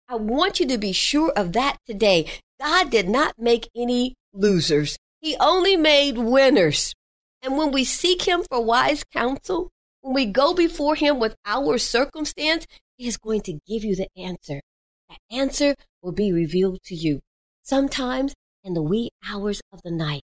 I 0.09 0.15
want 0.15 0.59
you 0.59 0.65
to 0.69 0.77
be 0.79 0.91
sure 0.91 1.31
of 1.35 1.53
that 1.53 1.77
today. 1.85 2.25
God 2.59 2.89
did 2.89 3.07
not 3.07 3.35
make 3.37 3.69
any 3.75 4.15
losers. 4.33 4.97
He 5.21 5.35
only 5.39 5.77
made 5.77 6.17
winners. 6.17 6.95
And 7.43 7.55
when 7.55 7.71
we 7.71 7.83
seek 7.83 8.23
Him 8.23 8.41
for 8.49 8.65
wise 8.65 9.03
counsel, 9.03 9.69
when 10.01 10.15
we 10.15 10.25
go 10.25 10.55
before 10.55 10.95
Him 10.95 11.19
with 11.19 11.35
our 11.45 11.77
circumstance, 11.77 12.65
He 12.97 13.05
is 13.05 13.17
going 13.17 13.41
to 13.41 13.59
give 13.67 13.83
you 13.83 13.95
the 13.95 14.07
answer. 14.17 14.59
That 15.07 15.19
answer 15.29 15.75
will 16.01 16.11
be 16.11 16.31
revealed 16.31 16.79
to 16.85 16.95
you. 16.95 17.19
Sometimes 17.61 18.33
in 18.63 18.73
the 18.73 18.81
wee 18.81 19.11
hours 19.29 19.61
of 19.71 19.83
the 19.83 19.91
night, 19.91 20.23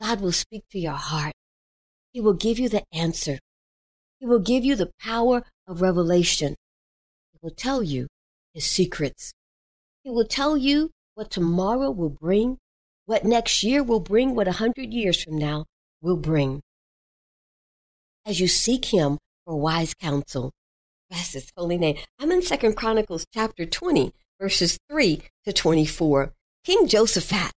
God 0.00 0.20
will 0.20 0.30
speak 0.30 0.62
to 0.70 0.78
your 0.78 0.92
heart. 0.92 1.32
He 2.12 2.20
will 2.20 2.34
give 2.34 2.60
you 2.60 2.68
the 2.68 2.84
answer. 2.92 3.40
He 4.20 4.26
will 4.26 4.38
give 4.38 4.64
you 4.64 4.76
the 4.76 4.90
power 5.00 5.44
of 5.66 5.82
revelation. 5.82 6.56
He 7.32 7.38
will 7.42 7.54
tell 7.54 7.82
you 7.82 8.08
His 8.54 8.64
secrets. 8.64 9.32
He 10.02 10.10
will 10.10 10.26
tell 10.26 10.56
you 10.56 10.90
what 11.14 11.30
tomorrow 11.30 11.90
will 11.90 12.10
bring 12.10 12.58
what 13.08 13.24
next 13.24 13.62
year 13.62 13.82
will 13.82 14.00
bring, 14.00 14.34
what 14.34 14.46
a 14.46 14.52
hundred 14.52 14.92
years 14.92 15.24
from 15.24 15.38
now 15.38 15.64
will 16.02 16.18
bring. 16.18 16.60
As 18.26 18.38
you 18.38 18.46
seek 18.46 18.84
him 18.84 19.16
for 19.46 19.56
wise 19.56 19.94
counsel, 19.94 20.52
bless 21.08 21.32
his 21.32 21.50
holy 21.56 21.78
name. 21.78 21.96
I'm 22.20 22.30
in 22.30 22.42
Second 22.42 22.76
Chronicles 22.76 23.24
chapter 23.32 23.64
20, 23.64 24.12
verses 24.38 24.78
3 24.90 25.22
to 25.46 25.54
24. 25.54 26.34
King 26.64 26.86
Josaphat 26.86 27.50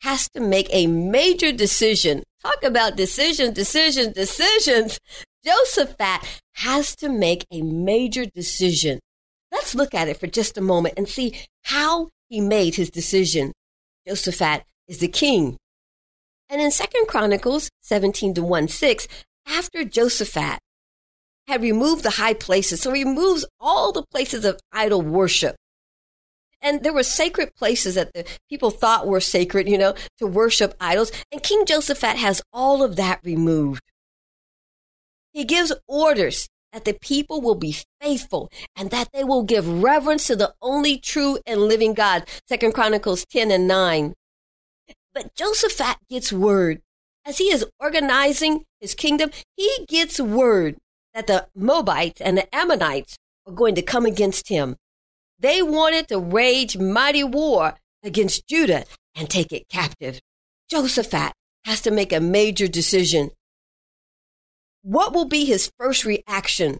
has 0.00 0.30
to 0.30 0.40
make 0.40 0.68
a 0.70 0.86
major 0.86 1.52
decision. 1.52 2.22
Talk 2.42 2.64
about 2.64 2.96
decision, 2.96 3.52
decision, 3.52 4.12
decisions. 4.12 4.98
Josaphat 5.44 6.40
has 6.54 6.96
to 6.96 7.08
make 7.08 7.46
a 7.50 7.62
major 7.62 8.24
decision. 8.24 9.00
Let's 9.52 9.74
look 9.74 9.94
at 9.94 10.08
it 10.08 10.18
for 10.18 10.26
just 10.26 10.56
a 10.56 10.62
moment 10.62 10.94
and 10.96 11.08
see 11.08 11.38
how 11.64 12.08
he 12.28 12.40
made 12.40 12.76
his 12.76 12.90
decision. 12.90 13.52
Josaphat 14.08 14.62
is 14.88 14.98
the 14.98 15.08
king. 15.08 15.56
And 16.48 16.60
in 16.60 16.70
Second 16.70 17.06
Chronicles 17.08 17.70
17 17.82 18.34
to 18.34 18.42
1 18.42 18.68
6, 18.68 19.08
after 19.46 19.84
Josaphat 19.84 20.58
had 21.46 21.62
removed 21.62 22.02
the 22.02 22.10
high 22.10 22.34
places, 22.34 22.80
so 22.80 22.92
he 22.92 23.04
removes 23.04 23.44
all 23.60 23.92
the 23.92 24.04
places 24.10 24.44
of 24.44 24.60
idol 24.72 25.02
worship. 25.02 25.56
And 26.62 26.82
there 26.82 26.94
were 26.94 27.02
sacred 27.02 27.54
places 27.54 27.94
that 27.96 28.14
the 28.14 28.24
people 28.48 28.70
thought 28.70 29.06
were 29.06 29.20
sacred, 29.20 29.68
you 29.68 29.76
know, 29.76 29.94
to 30.18 30.26
worship 30.26 30.74
idols. 30.80 31.12
And 31.30 31.42
King 31.42 31.66
Josaphat 31.66 32.16
has 32.16 32.40
all 32.52 32.82
of 32.82 32.96
that 32.96 33.20
removed. 33.22 33.82
He 35.34 35.44
gives 35.44 35.72
orders 35.88 36.48
that 36.72 36.84
the 36.84 36.94
people 36.94 37.40
will 37.40 37.56
be 37.56 37.76
faithful 38.00 38.50
and 38.76 38.90
that 38.90 39.10
they 39.12 39.24
will 39.24 39.42
give 39.42 39.82
reverence 39.82 40.28
to 40.28 40.36
the 40.36 40.54
only 40.62 40.96
true 40.96 41.38
and 41.44 41.62
living 41.62 41.92
God. 41.92 42.24
Second 42.48 42.72
Chronicles 42.72 43.26
10 43.26 43.50
and 43.50 43.68
9. 43.68 44.14
But 45.12 45.34
Josaphat 45.34 45.96
gets 46.08 46.32
word. 46.32 46.80
As 47.26 47.38
he 47.38 47.44
is 47.44 47.66
organizing 47.80 48.64
his 48.80 48.94
kingdom, 48.94 49.30
he 49.56 49.86
gets 49.88 50.20
word 50.20 50.76
that 51.14 51.26
the 51.26 51.48
Moabites 51.54 52.20
and 52.20 52.38
the 52.38 52.54
Ammonites 52.54 53.16
are 53.46 53.52
going 53.52 53.74
to 53.74 53.82
come 53.82 54.06
against 54.06 54.48
him. 54.48 54.76
They 55.38 55.62
wanted 55.62 56.08
to 56.08 56.18
wage 56.18 56.76
mighty 56.76 57.24
war 57.24 57.74
against 58.02 58.46
Judah 58.48 58.84
and 59.14 59.28
take 59.28 59.52
it 59.52 59.68
captive. 59.68 60.20
Josaphat 60.72 61.32
has 61.64 61.80
to 61.82 61.90
make 61.90 62.12
a 62.12 62.20
major 62.20 62.68
decision. 62.68 63.30
What 64.84 65.14
will 65.14 65.24
be 65.24 65.46
his 65.46 65.72
first 65.78 66.04
reaction 66.04 66.78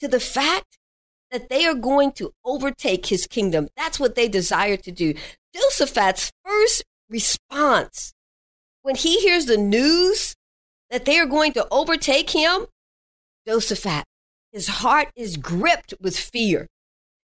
to 0.00 0.06
the 0.06 0.20
fact 0.20 0.76
that 1.30 1.48
they 1.48 1.64
are 1.64 1.74
going 1.74 2.12
to 2.12 2.32
overtake 2.44 3.06
his 3.06 3.26
kingdom? 3.26 3.68
That's 3.76 3.98
what 3.98 4.14
they 4.14 4.28
desire 4.28 4.76
to 4.76 4.92
do. 4.92 5.14
Josaphat's 5.54 6.30
first 6.44 6.84
response 7.08 8.12
when 8.86 8.94
he 8.94 9.18
hears 9.20 9.46
the 9.46 9.56
news 9.56 10.36
that 10.90 11.06
they 11.06 11.18
are 11.18 11.26
going 11.26 11.52
to 11.54 11.66
overtake 11.72 12.30
him, 12.30 12.66
Josaphat, 13.48 14.04
his 14.52 14.68
heart 14.68 15.08
is 15.16 15.36
gripped 15.36 15.92
with 16.00 16.16
fear. 16.16 16.68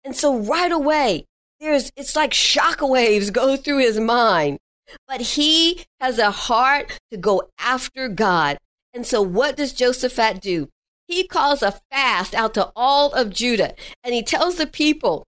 And 0.05 0.15
so 0.15 0.37
right 0.37 0.71
away, 0.71 1.25
there's, 1.59 1.91
it's 1.97 2.15
like 2.15 2.31
shockwaves 2.31 3.33
go 3.33 3.57
through 3.57 3.79
his 3.79 3.99
mind. 3.99 4.59
But 5.05 5.19
he 5.19 5.83
has 5.99 6.17
a 6.17 6.31
heart 6.31 6.97
to 7.11 7.17
go 7.17 7.49
after 7.59 8.07
God. 8.07 8.57
And 8.93 9.05
so 9.05 9.21
what 9.21 9.55
does 9.55 9.73
Josaphat 9.73 10.39
do? 10.41 10.69
He 11.07 11.27
calls 11.27 11.61
a 11.61 11.79
fast 11.91 12.35
out 12.35 12.53
to 12.53 12.71
all 12.75 13.11
of 13.13 13.31
Judah 13.31 13.73
and 14.03 14.13
he 14.13 14.21
tells 14.21 14.57
the 14.57 14.67
people 14.67 15.25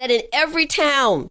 that 0.00 0.10
in 0.10 0.22
every 0.32 0.66
town 0.66 1.28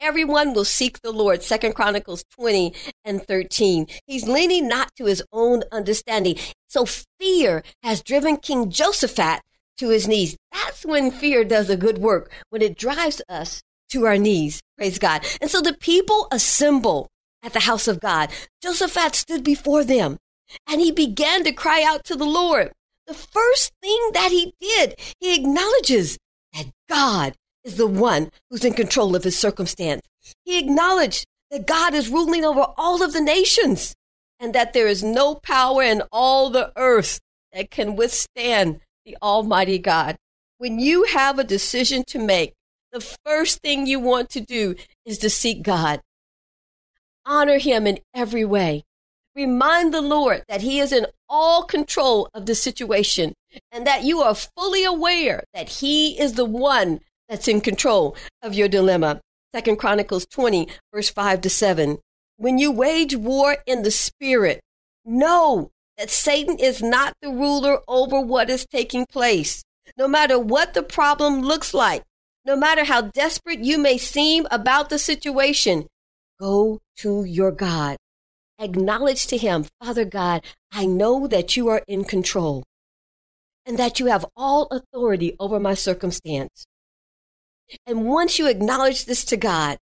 everyone 0.00 0.52
will 0.52 0.64
seek 0.64 1.00
the 1.00 1.10
Lord. 1.10 1.42
Second 1.42 1.74
Chronicles 1.74 2.24
20 2.36 2.72
and 3.04 3.22
13. 3.22 3.86
He's 4.06 4.28
leaning 4.28 4.68
not 4.68 4.94
to 4.96 5.06
his 5.06 5.22
own 5.32 5.62
understanding. 5.72 6.36
So 6.68 6.86
fear 7.18 7.62
has 7.82 8.02
driven 8.02 8.36
King 8.36 8.70
Josaphat 8.70 9.40
to 9.78 9.88
his 9.88 10.06
knees. 10.06 10.36
That's 10.52 10.84
when 10.84 11.10
fear 11.10 11.44
does 11.44 11.70
a 11.70 11.76
good 11.76 11.98
work, 11.98 12.30
when 12.50 12.62
it 12.62 12.78
drives 12.78 13.22
us 13.28 13.62
to 13.90 14.06
our 14.06 14.18
knees. 14.18 14.60
Praise 14.76 14.98
God. 14.98 15.24
And 15.40 15.50
so 15.50 15.60
the 15.60 15.74
people 15.74 16.28
assemble 16.30 17.08
at 17.42 17.52
the 17.52 17.60
house 17.60 17.88
of 17.88 18.00
God. 18.00 18.30
Josaphat 18.64 19.14
stood 19.14 19.44
before 19.44 19.84
them 19.84 20.18
and 20.66 20.80
he 20.80 20.92
began 20.92 21.44
to 21.44 21.52
cry 21.52 21.82
out 21.82 22.04
to 22.04 22.16
the 22.16 22.24
Lord. 22.24 22.72
The 23.06 23.14
first 23.14 23.72
thing 23.82 24.10
that 24.14 24.30
he 24.30 24.54
did, 24.60 24.96
he 25.20 25.34
acknowledges 25.34 26.18
that 26.52 26.66
God 26.88 27.34
is 27.64 27.76
the 27.76 27.86
one 27.86 28.30
who's 28.48 28.64
in 28.64 28.74
control 28.74 29.14
of 29.14 29.24
his 29.24 29.38
circumstance. 29.38 30.02
He 30.44 30.58
acknowledged 30.58 31.26
that 31.50 31.66
God 31.66 31.94
is 31.94 32.08
ruling 32.08 32.44
over 32.44 32.66
all 32.76 33.02
of 33.02 33.12
the 33.12 33.20
nations 33.20 33.94
and 34.40 34.54
that 34.54 34.72
there 34.72 34.88
is 34.88 35.02
no 35.02 35.34
power 35.34 35.82
in 35.82 36.02
all 36.12 36.50
the 36.50 36.72
earth 36.76 37.20
that 37.52 37.70
can 37.70 37.96
withstand 37.96 38.80
the 39.04 39.16
Almighty 39.22 39.78
God. 39.78 40.16
When 40.58 40.78
you 40.78 41.04
have 41.04 41.38
a 41.38 41.44
decision 41.44 42.04
to 42.08 42.18
make, 42.18 42.54
the 42.92 43.00
first 43.00 43.60
thing 43.60 43.86
you 43.86 44.00
want 44.00 44.30
to 44.30 44.40
do 44.40 44.76
is 45.04 45.18
to 45.18 45.30
seek 45.30 45.62
God. 45.62 46.00
Honor 47.26 47.58
Him 47.58 47.86
in 47.86 47.98
every 48.14 48.44
way. 48.44 48.84
Remind 49.36 49.92
the 49.92 50.00
Lord 50.00 50.44
that 50.48 50.60
He 50.60 50.78
is 50.78 50.92
in 50.92 51.06
all 51.28 51.64
control 51.64 52.28
of 52.34 52.46
the 52.46 52.54
situation 52.54 53.34
and 53.72 53.86
that 53.86 54.04
you 54.04 54.20
are 54.20 54.34
fully 54.34 54.84
aware 54.84 55.42
that 55.52 55.68
He 55.68 56.18
is 56.18 56.34
the 56.34 56.44
one 56.44 57.00
that's 57.28 57.48
in 57.48 57.60
control 57.60 58.16
of 58.42 58.54
your 58.54 58.68
dilemma. 58.68 59.20
Second 59.52 59.76
Chronicles 59.78 60.26
20, 60.26 60.68
verse 60.92 61.10
5 61.10 61.40
to 61.42 61.50
7. 61.50 61.98
When 62.36 62.58
you 62.58 62.70
wage 62.70 63.16
war 63.16 63.58
in 63.66 63.82
the 63.82 63.90
spirit, 63.90 64.60
know 65.04 65.70
that 65.96 66.10
Satan 66.10 66.58
is 66.58 66.82
not 66.82 67.14
the 67.22 67.28
ruler 67.28 67.78
over 67.86 68.20
what 68.20 68.50
is 68.50 68.66
taking 68.66 69.06
place. 69.06 69.62
No 69.96 70.08
matter 70.08 70.38
what 70.38 70.74
the 70.74 70.82
problem 70.82 71.42
looks 71.42 71.72
like, 71.72 72.02
no 72.44 72.56
matter 72.56 72.84
how 72.84 73.02
desperate 73.02 73.60
you 73.60 73.78
may 73.78 73.96
seem 73.96 74.46
about 74.50 74.90
the 74.90 74.98
situation, 74.98 75.86
go 76.40 76.80
to 76.96 77.24
your 77.24 77.52
God. 77.52 77.96
Acknowledge 78.58 79.26
to 79.26 79.36
him, 79.36 79.66
Father 79.82 80.04
God, 80.04 80.44
I 80.70 80.86
know 80.86 81.26
that 81.26 81.56
you 81.56 81.68
are 81.68 81.82
in 81.88 82.04
control 82.04 82.62
and 83.66 83.78
that 83.78 83.98
you 83.98 84.06
have 84.06 84.26
all 84.36 84.68
authority 84.70 85.34
over 85.40 85.58
my 85.58 85.74
circumstance. 85.74 86.64
And 87.86 88.06
once 88.06 88.38
you 88.38 88.46
acknowledge 88.46 89.06
this 89.06 89.24
to 89.26 89.36
God, 89.36 89.78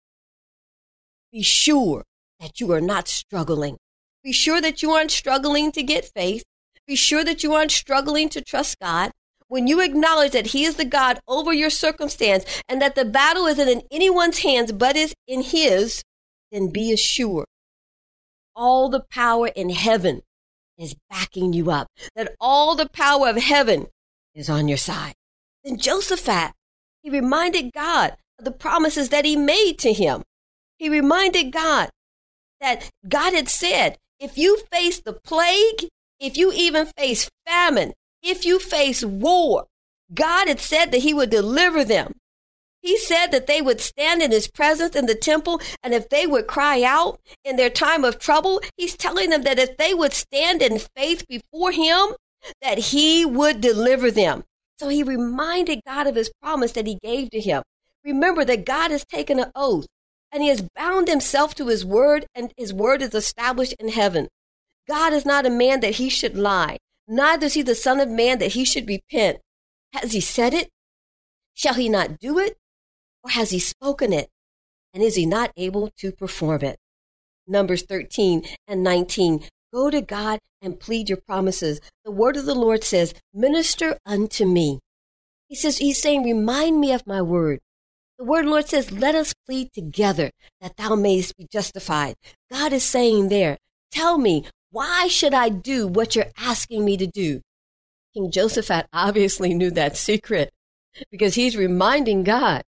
be 1.30 1.42
sure 1.42 2.02
that 2.40 2.60
you 2.60 2.72
are 2.72 2.80
not 2.80 3.06
struggling. 3.06 3.76
Be 4.24 4.32
sure 4.32 4.60
that 4.60 4.82
you 4.82 4.90
aren't 4.90 5.12
struggling 5.12 5.70
to 5.72 5.82
get 5.82 6.10
faith. 6.14 6.42
Be 6.86 6.96
sure 6.96 7.24
that 7.24 7.42
you 7.42 7.54
aren't 7.54 7.70
struggling 7.70 8.28
to 8.30 8.40
trust 8.40 8.80
God. 8.80 9.12
When 9.48 9.68
you 9.68 9.80
acknowledge 9.80 10.32
that 10.32 10.48
He 10.48 10.64
is 10.64 10.74
the 10.74 10.84
God 10.84 11.20
over 11.28 11.52
your 11.52 11.70
circumstance 11.70 12.44
and 12.68 12.82
that 12.82 12.96
the 12.96 13.04
battle 13.04 13.46
isn't 13.46 13.68
in 13.68 13.82
anyone's 13.92 14.38
hands 14.38 14.72
but 14.72 14.96
is 14.96 15.14
in 15.28 15.42
His, 15.42 16.02
then 16.50 16.70
be 16.70 16.92
assured 16.92 17.46
all 18.56 18.88
the 18.88 19.04
power 19.10 19.48
in 19.48 19.70
heaven 19.70 20.22
is 20.78 20.96
backing 21.08 21.52
you 21.52 21.70
up, 21.70 21.88
that 22.16 22.34
all 22.40 22.74
the 22.74 22.88
power 22.88 23.28
of 23.28 23.36
heaven 23.36 23.86
is 24.34 24.50
on 24.50 24.66
your 24.66 24.78
side. 24.78 25.14
Then 25.62 25.78
Josaphat, 25.78 26.52
he 27.02 27.10
reminded 27.10 27.72
God 27.72 28.16
of 28.38 28.44
the 28.44 28.50
promises 28.50 29.10
that 29.10 29.24
he 29.24 29.36
made 29.36 29.78
to 29.80 29.92
him. 29.92 30.22
He 30.78 30.88
reminded 30.88 31.52
God 31.52 31.90
that 32.60 32.90
God 33.06 33.32
had 33.32 33.48
said, 33.48 33.98
if 34.18 34.36
you 34.36 34.58
face 34.72 35.00
the 35.00 35.12
plague, 35.12 35.88
if 36.18 36.36
you 36.36 36.52
even 36.52 36.86
face 36.96 37.30
famine, 37.46 37.92
if 38.22 38.44
you 38.44 38.58
face 38.58 39.04
war, 39.04 39.66
God 40.12 40.48
had 40.48 40.60
said 40.60 40.90
that 40.90 41.02
he 41.02 41.12
would 41.12 41.30
deliver 41.30 41.84
them. 41.84 42.14
He 42.86 42.96
said 42.96 43.32
that 43.32 43.48
they 43.48 43.60
would 43.60 43.80
stand 43.80 44.22
in 44.22 44.30
his 44.30 44.46
presence 44.46 44.94
in 44.94 45.06
the 45.06 45.16
temple, 45.16 45.60
and 45.82 45.92
if 45.92 46.08
they 46.08 46.24
would 46.24 46.46
cry 46.46 46.84
out 46.84 47.18
in 47.44 47.56
their 47.56 47.68
time 47.68 48.04
of 48.04 48.20
trouble, 48.20 48.60
he's 48.76 48.96
telling 48.96 49.30
them 49.30 49.42
that 49.42 49.58
if 49.58 49.76
they 49.76 49.92
would 49.92 50.12
stand 50.12 50.62
in 50.62 50.78
faith 50.94 51.26
before 51.28 51.72
him, 51.72 52.14
that 52.62 52.78
he 52.78 53.24
would 53.24 53.60
deliver 53.60 54.12
them. 54.12 54.44
So 54.78 54.86
he 54.86 55.02
reminded 55.02 55.80
God 55.84 56.06
of 56.06 56.14
his 56.14 56.30
promise 56.40 56.70
that 56.72 56.86
he 56.86 57.00
gave 57.02 57.30
to 57.30 57.40
him. 57.40 57.64
Remember 58.04 58.44
that 58.44 58.64
God 58.64 58.92
has 58.92 59.04
taken 59.04 59.40
an 59.40 59.50
oath 59.56 59.88
and 60.30 60.44
he 60.44 60.48
has 60.48 60.62
bound 60.76 61.08
himself 61.08 61.56
to 61.56 61.66
his 61.66 61.84
word, 61.84 62.26
and 62.36 62.52
his 62.56 62.72
word 62.72 63.02
is 63.02 63.14
established 63.14 63.74
in 63.80 63.88
heaven. 63.88 64.28
God 64.86 65.12
is 65.12 65.26
not 65.26 65.44
a 65.44 65.50
man 65.50 65.80
that 65.80 65.96
he 65.96 66.08
should 66.08 66.36
lie, 66.36 66.78
neither 67.08 67.46
is 67.46 67.54
he 67.54 67.62
the 67.62 67.74
Son 67.74 67.98
of 67.98 68.08
Man 68.08 68.38
that 68.38 68.52
he 68.52 68.64
should 68.64 68.86
repent. 68.86 69.38
Has 69.92 70.12
he 70.12 70.20
said 70.20 70.54
it? 70.54 70.68
Shall 71.54 71.74
he 71.74 71.88
not 71.88 72.20
do 72.20 72.38
it? 72.38 72.56
Or 73.26 73.30
has 73.30 73.50
he 73.50 73.58
spoken 73.58 74.12
it? 74.12 74.30
And 74.94 75.02
is 75.02 75.16
he 75.16 75.26
not 75.26 75.50
able 75.56 75.90
to 75.98 76.12
perform 76.12 76.62
it? 76.62 76.78
Numbers 77.48 77.82
13 77.82 78.44
and 78.68 78.84
19. 78.84 79.42
Go 79.74 79.90
to 79.90 80.00
God 80.00 80.38
and 80.62 80.78
plead 80.78 81.08
your 81.08 81.18
promises. 81.18 81.80
The 82.04 82.12
word 82.12 82.36
of 82.36 82.46
the 82.46 82.54
Lord 82.54 82.84
says, 82.84 83.14
Minister 83.34 83.98
unto 84.06 84.46
me. 84.46 84.78
He 85.48 85.56
says, 85.56 85.78
He's 85.78 86.00
saying, 86.00 86.22
Remind 86.22 86.78
me 86.80 86.92
of 86.92 87.04
my 87.04 87.20
word. 87.20 87.58
The 88.16 88.24
word 88.24 88.46
Lord 88.46 88.68
says, 88.68 88.92
Let 88.92 89.16
us 89.16 89.34
plead 89.44 89.72
together 89.72 90.30
that 90.60 90.76
thou 90.76 90.94
mayest 90.94 91.36
be 91.36 91.48
justified. 91.50 92.14
God 92.48 92.72
is 92.72 92.84
saying 92.84 93.28
there, 93.28 93.58
Tell 93.90 94.18
me, 94.18 94.44
why 94.70 95.08
should 95.08 95.34
I 95.34 95.48
do 95.48 95.88
what 95.88 96.14
you're 96.14 96.30
asking 96.38 96.84
me 96.84 96.96
to 96.96 97.08
do? 97.08 97.40
King 98.14 98.30
Josaphat 98.30 98.86
obviously 98.92 99.52
knew 99.52 99.72
that 99.72 99.96
secret 99.96 100.52
because 101.10 101.34
he's 101.34 101.56
reminding 101.56 102.22
God, 102.22 102.62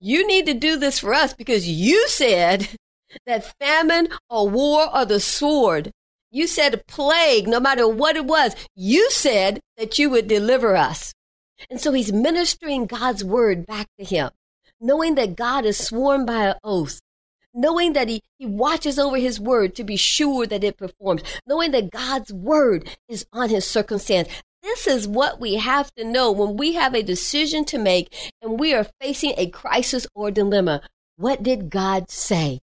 You 0.00 0.26
need 0.26 0.46
to 0.46 0.54
do 0.54 0.76
this 0.76 0.98
for 0.98 1.14
us 1.14 1.34
because 1.34 1.68
you 1.68 2.08
said 2.08 2.68
that 3.26 3.54
famine 3.58 4.08
or 4.28 4.48
war 4.48 4.88
or 4.94 5.04
the 5.04 5.20
sword, 5.20 5.90
you 6.30 6.46
said 6.46 6.86
plague, 6.86 7.48
no 7.48 7.60
matter 7.60 7.86
what 7.86 8.16
it 8.16 8.24
was, 8.24 8.54
you 8.74 9.10
said 9.10 9.60
that 9.76 9.98
you 9.98 10.10
would 10.10 10.28
deliver 10.28 10.76
us. 10.76 11.12
And 11.68 11.80
so 11.80 11.92
he's 11.92 12.12
ministering 12.12 12.86
God's 12.86 13.22
word 13.22 13.66
back 13.66 13.86
to 13.98 14.04
him 14.04 14.30
knowing 14.80 15.14
that 15.16 15.36
God 15.36 15.64
is 15.64 15.76
sworn 15.76 16.24
by 16.24 16.48
an 16.48 16.54
oath, 16.64 17.00
knowing 17.52 17.92
that 17.92 18.08
he, 18.08 18.22
he 18.38 18.46
watches 18.46 18.98
over 18.98 19.16
his 19.16 19.38
word 19.38 19.74
to 19.74 19.84
be 19.84 19.96
sure 19.96 20.46
that 20.46 20.64
it 20.64 20.78
performs, 20.78 21.22
knowing 21.46 21.70
that 21.72 21.90
God's 21.90 22.32
word 22.32 22.96
is 23.08 23.26
on 23.32 23.50
his 23.50 23.66
circumstance. 23.66 24.28
This 24.62 24.86
is 24.86 25.08
what 25.08 25.40
we 25.40 25.54
have 25.56 25.92
to 25.94 26.04
know 26.04 26.30
when 26.30 26.56
we 26.56 26.74
have 26.74 26.94
a 26.94 27.02
decision 27.02 27.64
to 27.66 27.78
make 27.78 28.32
and 28.42 28.60
we 28.60 28.74
are 28.74 28.86
facing 29.00 29.34
a 29.36 29.48
crisis 29.48 30.06
or 30.14 30.30
dilemma. 30.30 30.82
What 31.16 31.42
did 31.42 31.70
God 31.70 32.10
say? 32.10 32.60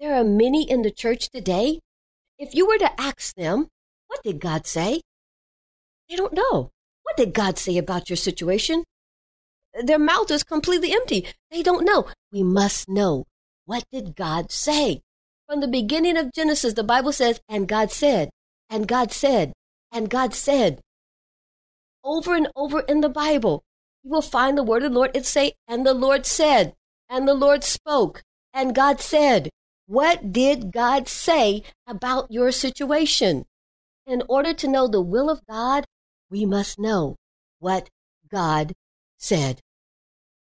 There 0.00 0.14
are 0.14 0.24
many 0.24 0.68
in 0.68 0.82
the 0.82 0.90
church 0.90 1.30
today. 1.30 1.80
If 2.38 2.54
you 2.54 2.66
were 2.66 2.78
to 2.78 3.00
ask 3.00 3.34
them, 3.34 3.68
what 4.08 4.22
did 4.24 4.40
God 4.40 4.66
say? 4.66 5.00
They 6.08 6.16
don't 6.16 6.34
know. 6.34 6.70
What 7.04 7.16
did 7.16 7.32
God 7.32 7.58
say 7.58 7.78
about 7.78 8.10
your 8.10 8.16
situation? 8.16 8.84
their 9.82 9.98
mouth 9.98 10.30
is 10.30 10.44
completely 10.44 10.92
empty. 10.92 11.26
They 11.50 11.62
don't 11.62 11.84
know. 11.84 12.06
We 12.30 12.42
must 12.42 12.88
know. 12.88 13.24
What 13.64 13.84
did 13.90 14.16
God 14.16 14.52
say? 14.52 15.00
From 15.48 15.60
the 15.60 15.68
beginning 15.68 16.16
of 16.16 16.32
Genesis, 16.32 16.74
the 16.74 16.84
Bible 16.84 17.12
says, 17.12 17.40
and 17.48 17.68
God 17.68 17.90
said, 17.90 18.30
and 18.68 18.86
God 18.86 19.12
said, 19.12 19.52
and 19.90 20.10
God 20.10 20.34
said. 20.34 20.80
Over 22.04 22.34
and 22.34 22.48
over 22.56 22.80
in 22.80 23.00
the 23.00 23.08
Bible, 23.08 23.62
you 24.02 24.10
will 24.10 24.22
find 24.22 24.58
the 24.58 24.62
word 24.62 24.82
of 24.82 24.92
the 24.92 24.98
Lord. 24.98 25.10
It 25.14 25.26
say, 25.26 25.52
and 25.68 25.86
the 25.86 25.94
Lord 25.94 26.26
said, 26.26 26.74
and 27.08 27.28
the 27.28 27.34
Lord 27.34 27.62
spoke, 27.64 28.22
and 28.52 28.74
God 28.74 29.00
said. 29.00 29.50
What 29.86 30.32
did 30.32 30.72
God 30.72 31.08
say 31.08 31.64
about 31.86 32.30
your 32.30 32.50
situation? 32.50 33.44
In 34.06 34.22
order 34.28 34.54
to 34.54 34.68
know 34.68 34.88
the 34.88 35.02
will 35.02 35.28
of 35.28 35.46
God, 35.46 35.84
we 36.30 36.46
must 36.46 36.78
know 36.78 37.16
what 37.58 37.90
God 38.30 38.72
said. 39.18 39.60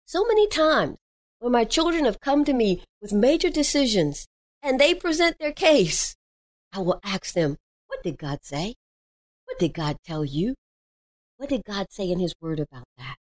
So 0.04 0.24
many 0.26 0.46
times 0.46 0.98
when 1.38 1.52
my 1.52 1.64
children 1.64 2.04
have 2.04 2.20
come 2.20 2.44
to 2.44 2.52
me 2.52 2.82
with 3.00 3.12
major 3.12 3.48
decisions 3.48 4.26
and 4.62 4.78
they 4.78 4.94
present 4.94 5.38
their 5.38 5.52
case, 5.52 6.16
I 6.72 6.80
will 6.80 7.00
ask 7.02 7.32
them, 7.32 7.56
What 7.86 8.02
did 8.02 8.18
God 8.18 8.40
say? 8.42 8.74
What 9.46 9.58
did 9.58 9.72
God 9.72 9.96
tell 10.04 10.24
you? 10.24 10.54
What 11.40 11.48
did 11.48 11.64
God 11.64 11.86
say 11.88 12.10
in 12.10 12.18
His 12.18 12.34
Word 12.38 12.60
about 12.60 12.84
that? 12.98 13.16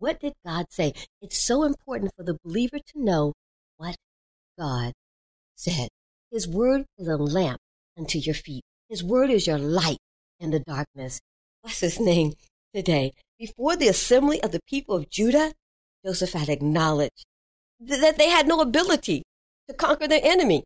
What 0.00 0.18
did 0.18 0.32
God 0.44 0.66
say? 0.68 0.94
It's 1.22 1.38
so 1.38 1.62
important 1.62 2.10
for 2.16 2.24
the 2.24 2.36
believer 2.44 2.80
to 2.80 3.00
know 3.00 3.34
what 3.76 3.94
God 4.58 4.94
said. 5.54 5.90
His 6.32 6.48
Word 6.48 6.86
is 6.98 7.06
a 7.06 7.16
lamp 7.16 7.60
unto 7.96 8.18
your 8.18 8.34
feet, 8.34 8.64
His 8.88 9.04
Word 9.04 9.30
is 9.30 9.46
your 9.46 9.58
light 9.58 9.98
in 10.40 10.50
the 10.50 10.58
darkness. 10.58 11.20
What's 11.62 11.78
His 11.78 12.00
name 12.00 12.32
today? 12.74 13.12
Before 13.38 13.76
the 13.76 13.86
assembly 13.86 14.42
of 14.42 14.50
the 14.50 14.64
people 14.66 14.96
of 14.96 15.08
Judah, 15.08 15.52
Josaphat 16.04 16.48
acknowledged 16.48 17.26
that 17.78 18.18
they 18.18 18.30
had 18.30 18.48
no 18.48 18.60
ability 18.60 19.22
to 19.68 19.74
conquer 19.74 20.08
their 20.08 20.24
enemy. 20.24 20.64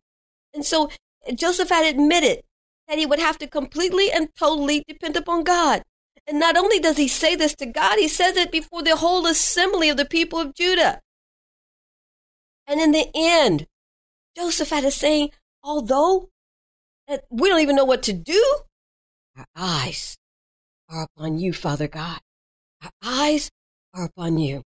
And 0.51 0.65
so 0.65 0.89
Josaphat 1.29 1.87
admitted 1.87 2.41
that 2.87 2.97
he 2.97 3.05
would 3.05 3.19
have 3.19 3.37
to 3.37 3.45
completely 3.45 4.11
and 4.11 4.29
totally 4.35 4.83
depend 4.87 5.15
upon 5.15 5.43
God. 5.43 5.83
And 6.27 6.39
not 6.39 6.55
only 6.55 6.79
does 6.79 6.97
he 6.97 7.07
say 7.07 7.35
this 7.35 7.55
to 7.55 7.65
God, 7.65 7.97
he 7.97 8.07
says 8.07 8.37
it 8.37 8.51
before 8.51 8.81
the 8.81 8.95
whole 8.95 9.25
assembly 9.25 9.89
of 9.89 9.97
the 9.97 10.05
people 10.05 10.39
of 10.39 10.55
Judah. 10.55 11.01
And 12.65 12.79
in 12.79 12.91
the 12.91 13.09
end, 13.13 13.67
Josaphat 14.37 14.83
is 14.83 14.95
saying, 14.95 15.31
although 15.63 16.29
that 17.07 17.25
we 17.29 17.49
don't 17.49 17.59
even 17.59 17.75
know 17.75 17.85
what 17.85 18.03
to 18.03 18.13
do, 18.13 18.59
our 19.37 19.45
eyes 19.55 20.17
are 20.89 21.03
upon 21.03 21.39
you, 21.39 21.51
Father 21.53 21.87
God. 21.87 22.19
Our 22.81 22.91
eyes 23.03 23.49
are 23.93 24.05
upon 24.05 24.37
you. 24.37 24.63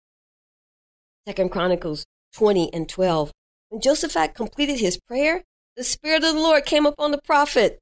Second 1.26 1.50
Chronicles 1.50 2.06
20 2.34 2.72
and 2.72 2.88
12. 2.88 3.32
When 3.68 3.80
Josaphat 3.80 4.34
completed 4.34 4.80
his 4.80 4.98
prayer, 4.98 5.44
the 5.76 5.84
Spirit 5.84 6.24
of 6.24 6.34
the 6.34 6.40
Lord 6.40 6.64
came 6.64 6.86
upon 6.86 7.10
the 7.10 7.20
prophet. 7.22 7.78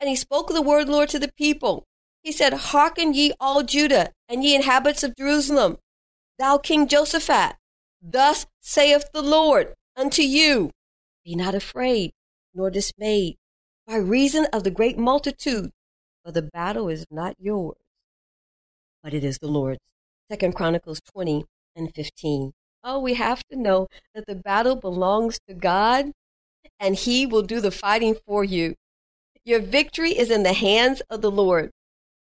And 0.00 0.08
he 0.08 0.16
spoke 0.16 0.48
the 0.48 0.62
word, 0.62 0.88
Lord, 0.88 1.08
to 1.10 1.18
the 1.18 1.32
people. 1.36 1.84
He 2.22 2.32
said, 2.32 2.52
Hearken 2.52 3.14
ye 3.14 3.32
all 3.40 3.62
Judah, 3.62 4.12
and 4.28 4.44
ye 4.44 4.54
inhabitants 4.54 5.02
of 5.02 5.16
Jerusalem, 5.16 5.78
thou 6.38 6.58
King 6.58 6.86
Josaphat, 6.86 7.56
thus 8.02 8.46
saith 8.60 9.10
the 9.12 9.22
Lord 9.22 9.74
unto 9.96 10.22
you, 10.22 10.70
Be 11.24 11.34
not 11.34 11.54
afraid, 11.54 12.12
nor 12.54 12.70
dismayed, 12.70 13.36
by 13.86 13.96
reason 13.96 14.46
of 14.52 14.64
the 14.64 14.70
great 14.70 14.98
multitude, 14.98 15.70
for 16.24 16.32
the 16.32 16.42
battle 16.42 16.88
is 16.88 17.06
not 17.10 17.36
yours, 17.38 17.78
but 19.02 19.14
it 19.14 19.24
is 19.24 19.38
the 19.38 19.48
Lord's. 19.48 19.80
Second 20.30 20.54
Chronicles 20.54 21.00
20 21.12 21.44
and 21.74 21.92
15. 21.94 22.52
Oh, 22.84 23.00
we 23.00 23.14
have 23.14 23.42
to 23.50 23.56
know 23.56 23.88
that 24.14 24.26
the 24.26 24.36
battle 24.36 24.76
belongs 24.76 25.40
to 25.48 25.54
God 25.54 26.12
and 26.78 26.94
He 26.94 27.26
will 27.26 27.42
do 27.42 27.60
the 27.60 27.70
fighting 27.70 28.16
for 28.26 28.44
you. 28.44 28.74
Your 29.44 29.60
victory 29.60 30.16
is 30.16 30.30
in 30.30 30.44
the 30.44 30.52
hands 30.52 31.00
of 31.10 31.20
the 31.20 31.30
Lord. 31.30 31.70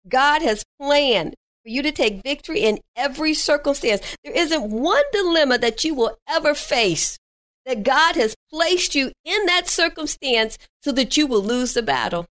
God 0.08 0.42
has 0.42 0.64
planned 0.80 1.34
for 1.62 1.70
you 1.70 1.82
to 1.82 1.92
take 1.92 2.22
victory 2.22 2.60
in 2.60 2.80
every 2.94 3.34
circumstance. 3.34 4.16
There 4.22 4.34
isn't 4.34 4.70
one 4.70 5.04
dilemma 5.12 5.58
that 5.58 5.84
you 5.84 5.94
will 5.94 6.18
ever 6.28 6.54
face 6.54 7.18
that 7.64 7.82
God 7.82 8.14
has 8.16 8.34
placed 8.50 8.94
you 8.94 9.12
in 9.24 9.46
that 9.46 9.68
circumstance 9.68 10.58
so 10.82 10.92
that 10.92 11.16
you 11.16 11.26
will 11.26 11.42
lose 11.42 11.72
the 11.74 11.82
battle. 11.82 12.26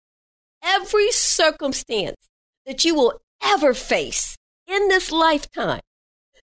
Every 0.62 1.10
circumstance 1.10 2.16
that 2.66 2.84
you 2.84 2.94
will 2.94 3.20
ever 3.42 3.74
face 3.74 4.36
in 4.66 4.88
this 4.88 5.10
lifetime, 5.10 5.80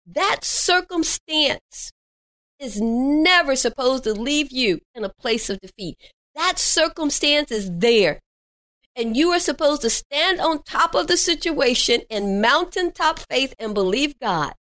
that 0.07 0.45
circumstance 0.45 1.91
is 2.59 2.81
never 2.81 3.57
supposed 3.57 4.05
to 4.05 4.15
leave 4.15 4.51
you 4.51 4.81
in 4.95 5.05
a 5.05 5.13
place 5.21 5.51
of 5.51 5.61
defeat. 5.61 5.97
That 6.35 6.59
circumstance 6.59 7.51
is 7.51 7.71
there. 7.71 8.21
And 8.97 9.15
you 9.15 9.31
are 9.31 9.39
supposed 9.39 9.83
to 9.83 9.91
stand 9.91 10.41
on 10.41 10.63
top 10.63 10.95
of 10.95 11.07
the 11.07 11.19
situation 11.19 12.01
in 12.09 12.41
mountaintop 12.41 13.19
faith 13.31 13.55
and 13.59 13.75
believe 13.75 14.19
God. 14.19 14.55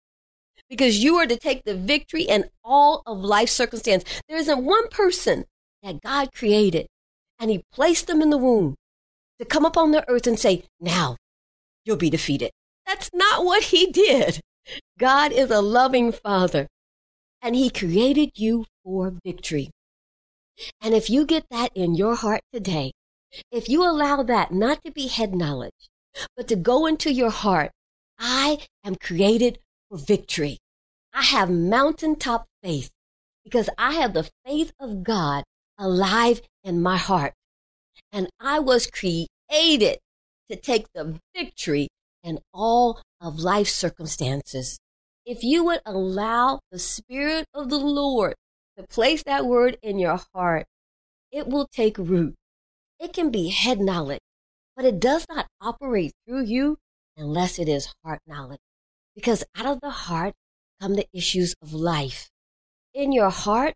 Because 0.69 1.01
you 1.01 1.15
are 1.15 1.25
to 1.25 1.37
take 1.37 1.63
the 1.63 1.75
victory 1.75 2.23
in 2.23 2.49
all 2.63 3.01
of 3.05 3.19
life's 3.19 3.53
circumstance. 3.53 4.03
There 4.27 4.37
isn't 4.37 4.65
one 4.65 4.89
person 4.89 5.45
that 5.83 6.01
God 6.01 6.33
created 6.33 6.87
and 7.39 7.49
he 7.49 7.63
placed 7.71 8.07
them 8.07 8.21
in 8.21 8.29
the 8.29 8.37
womb 8.37 8.75
to 9.39 9.45
come 9.45 9.63
upon 9.63 9.91
the 9.91 10.07
earth 10.09 10.27
and 10.27 10.39
say, 10.39 10.63
now 10.81 11.15
you'll 11.85 11.97
be 11.97 12.09
defeated. 12.09 12.51
That's 12.85 13.09
not 13.13 13.45
what 13.45 13.63
he 13.63 13.91
did. 13.91 14.41
God 14.99 15.31
is 15.31 15.51
a 15.51 15.61
loving 15.61 16.11
father 16.11 16.67
and 17.41 17.55
he 17.55 17.69
created 17.69 18.31
you 18.35 18.65
for 18.83 19.13
victory. 19.23 19.69
And 20.81 20.93
if 20.93 21.09
you 21.09 21.25
get 21.25 21.45
that 21.51 21.71
in 21.75 21.95
your 21.95 22.15
heart 22.15 22.41
today, 22.51 22.91
if 23.51 23.69
you 23.69 23.83
allow 23.83 24.23
that 24.23 24.51
not 24.51 24.83
to 24.85 24.91
be 24.91 25.07
head 25.07 25.35
knowledge, 25.35 25.89
but 26.35 26.47
to 26.47 26.55
go 26.55 26.85
into 26.85 27.11
your 27.11 27.29
heart, 27.29 27.71
I 28.19 28.59
am 28.83 28.95
created 28.95 29.59
for 29.89 29.97
victory. 29.97 30.59
I 31.13 31.23
have 31.23 31.49
mountaintop 31.49 32.45
faith 32.63 32.89
because 33.43 33.69
I 33.77 33.93
have 33.93 34.13
the 34.13 34.29
faith 34.45 34.73
of 34.79 35.03
God 35.03 35.43
alive 35.77 36.41
in 36.63 36.81
my 36.81 36.97
heart. 36.97 37.33
And 38.11 38.29
I 38.39 38.59
was 38.59 38.87
created 38.87 39.99
to 40.49 40.55
take 40.55 40.87
the 40.93 41.19
victory 41.35 41.87
in 42.23 42.39
all 42.53 43.01
of 43.21 43.39
life's 43.39 43.73
circumstances. 43.73 44.77
If 45.25 45.43
you 45.43 45.63
would 45.63 45.81
allow 45.85 46.59
the 46.71 46.79
Spirit 46.79 47.45
of 47.53 47.69
the 47.69 47.79
Lord 47.79 48.35
to 48.77 48.83
place 48.83 49.23
that 49.23 49.45
word 49.45 49.77
in 49.81 49.99
your 49.99 50.19
heart, 50.33 50.65
it 51.31 51.47
will 51.47 51.67
take 51.71 51.97
root. 51.97 52.35
It 52.99 53.13
can 53.13 53.31
be 53.31 53.49
head 53.49 53.79
knowledge, 53.79 54.21
but 54.75 54.85
it 54.85 54.99
does 54.99 55.25
not 55.29 55.47
operate 55.61 56.13
through 56.25 56.45
you 56.45 56.77
unless 57.17 57.59
it 57.59 57.67
is 57.67 57.93
heart 58.03 58.19
knowledge. 58.27 58.59
Because 59.15 59.43
out 59.55 59.65
of 59.65 59.79
the 59.81 59.89
heart 59.89 60.33
come 60.81 60.95
the 60.95 61.07
issues 61.13 61.55
of 61.61 61.73
life. 61.73 62.29
In 62.93 63.11
your 63.11 63.29
heart 63.29 63.73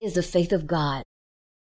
is 0.00 0.14
the 0.14 0.22
faith 0.22 0.52
of 0.52 0.66
God. 0.66 1.04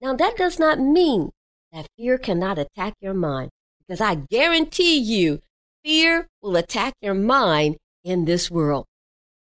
Now, 0.01 0.14
that 0.14 0.37
does 0.37 0.59
not 0.59 0.79
mean 0.79 1.31
that 1.73 1.87
fear 1.97 2.19
cannot 2.19 2.59
attack 2.59 2.95
your 3.01 3.14
mind, 3.14 3.51
because 3.81 4.01
I 4.01 4.14
guarantee 4.14 4.99
you, 4.99 5.40
fear 5.83 6.29
will 6.43 6.57
attack 6.57 6.95
your 7.01 7.14
mind 7.14 7.77
in 8.05 8.25
this 8.25 8.51
world. 8.51 8.87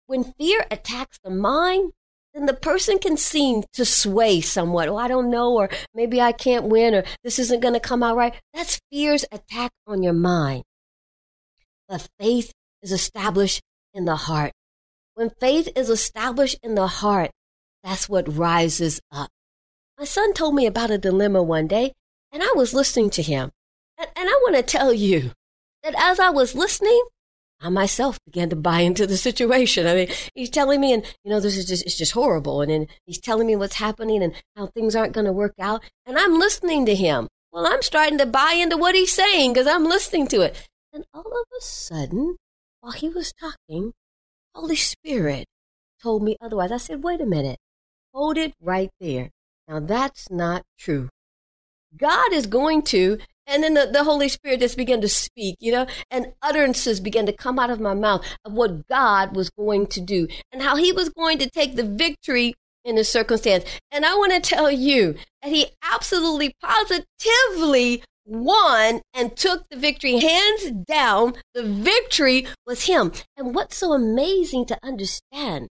When 0.06 0.34
fear 0.38 0.66
attacks 0.70 1.18
the 1.24 1.32
mind, 1.32 1.92
then 2.34 2.46
the 2.48 2.54
person 2.54 2.98
can 2.98 3.15
seem 3.15 3.63
to 3.74 3.86
sway 3.86 4.41
somewhat. 4.41 4.89
Oh, 4.89 4.98
I 4.98 5.08
don't 5.08 5.30
know, 5.30 5.54
or 5.54 5.69
maybe 5.93 6.19
I 6.19 6.32
can't 6.32 6.65
win, 6.65 6.96
or 6.96 7.04
this 7.24 7.38
isn't 7.39 7.62
going 7.62 7.76
to 7.76 7.80
come 7.80 8.02
out 8.02 8.17
right. 8.17 8.34
That's 8.54 8.80
fear's 8.91 9.26
attack 9.32 9.72
on 9.86 10.02
your 10.02 10.13
mind. 10.13 10.63
But 11.88 12.08
faith 12.19 12.52
is 12.82 12.91
established 12.91 13.62
in 13.93 14.06
the 14.06 14.15
heart. 14.15 14.52
When 15.15 15.30
faith 15.30 15.69
is 15.76 15.89
established 15.89 16.58
in 16.63 16.74
the 16.76 16.88
heart, 16.88 17.30
that's 17.84 18.10
what 18.10 18.36
rises 18.36 19.00
up. 19.12 19.30
My 20.00 20.06
son 20.06 20.34
told 20.34 20.56
me 20.56 20.65
about 20.65 20.89
a 20.89 20.98
dilemma 20.98 21.43
one 21.43 21.67
day, 21.67 21.93
and 22.32 22.41
I 22.41 22.52
was 22.56 22.74
listening 22.74 23.12
to 23.12 23.22
him. 23.22 23.52
And, 23.98 24.10
and 24.15 24.28
I 24.28 24.34
want 24.41 24.56
to 24.56 24.63
tell 24.63 24.91
you 24.91 25.32
that 25.84 25.93
as 25.96 26.19
I 26.19 26.32
was 26.32 26.56
listening, 26.56 27.04
I 27.63 27.69
myself 27.69 28.19
began 28.26 28.49
to 28.49 28.58
buy 28.58 28.82
into 28.82 29.08
the 29.08 29.15
situation. 29.15 29.88
I 29.88 29.95
mean, 29.95 30.10
he's 30.36 30.49
telling 30.49 30.82
me, 30.82 30.91
and 30.93 31.06
you 31.23 31.32
know, 31.32 31.39
this 31.39 31.56
is 31.56 31.65
just, 31.65 31.86
it's 31.86 31.97
just 31.97 32.12
horrible. 32.12 32.62
And 32.62 32.69
then 32.69 32.88
he's 33.06 33.19
telling 33.19 33.47
me 33.47 33.56
what's 33.56 33.76
happening 33.76 34.21
and 34.21 34.34
how 34.58 34.67
things 34.67 34.95
aren't 34.95 35.13
going 35.13 35.26
to 35.26 35.32
work 35.32 35.56
out. 35.60 35.82
And 36.06 36.17
I'm 36.17 36.38
listening 36.38 36.86
to 36.88 36.95
him. 36.95 37.30
Well, 37.54 37.65
I'm 37.65 37.82
starting 37.82 38.17
to 38.17 38.26
buy 38.26 38.54
into 38.54 38.76
what 38.76 38.95
he's 38.95 39.13
saying 39.13 39.54
because 39.54 39.67
I'm 39.67 39.86
listening 39.86 40.28
to 40.28 40.41
it. 40.41 40.67
And 40.91 41.06
all 41.13 41.21
of 41.21 41.47
a 41.58 41.62
sudden, 41.62 42.36
while 42.82 42.91
he 42.91 43.08
was 43.08 43.32
talking, 43.32 43.93
Holy 44.54 44.76
Spirit 44.76 45.45
told 46.02 46.21
me 46.21 46.36
otherwise. 46.41 46.71
I 46.71 46.78
said, 46.78 47.04
wait 47.04 47.21
a 47.21 47.26
minute. 47.26 47.58
Hold 48.13 48.38
it 48.38 48.54
right 48.62 48.89
there. 48.99 49.30
Now 49.67 49.80
that's 49.80 50.30
not 50.30 50.63
true. 50.78 51.10
God 51.95 52.34
is 52.34 52.45
going 52.45 52.82
to 52.84 53.19
and 53.48 53.64
then 53.64 53.74
the, 53.74 53.90
the 53.92 54.04
Holy 54.04 54.30
Spirit 54.30 54.62
just 54.62 54.78
began 54.78 55.02
to 55.02 55.10
speak, 55.10 55.56
you 55.60 55.72
know, 55.72 55.86
and 56.10 56.34
utterances 56.42 57.00
began 57.00 57.26
to 57.26 57.34
come 57.34 57.60
out 57.60 57.70
of 57.70 57.80
my 57.80 57.94
mouth 57.94 58.26
of 58.46 58.54
what 58.54 58.88
God 58.88 59.36
was 59.36 59.50
going 59.50 59.88
to 59.88 60.02
do 60.02 60.28
and 60.52 60.62
how 60.62 60.76
he 60.76 60.92
was 60.92 61.10
going 61.10 61.38
to 61.40 61.50
take 61.50 61.76
the 61.76 61.84
victory 61.84 62.54
in 62.86 62.96
the 62.96 63.04
circumstance. 63.04 63.64
And 63.92 64.06
I 64.06 64.16
want 64.16 64.32
to 64.34 64.40
tell 64.40 64.72
you 64.72 65.16
that 65.42 65.52
he 65.52 65.68
absolutely 65.84 66.54
positively 66.62 68.04
won 68.26 69.02
and 69.14 69.36
took 69.36 69.68
the 69.70 69.78
victory 69.78 70.20
hands 70.20 70.72
down. 70.88 71.36
The 71.54 71.64
victory 71.64 72.48
was 72.66 72.86
him. 72.86 73.12
And 73.38 73.54
what's 73.54 73.78
so 73.78 73.94
amazing 73.94 74.66
to 74.68 74.78
understand 74.84 75.68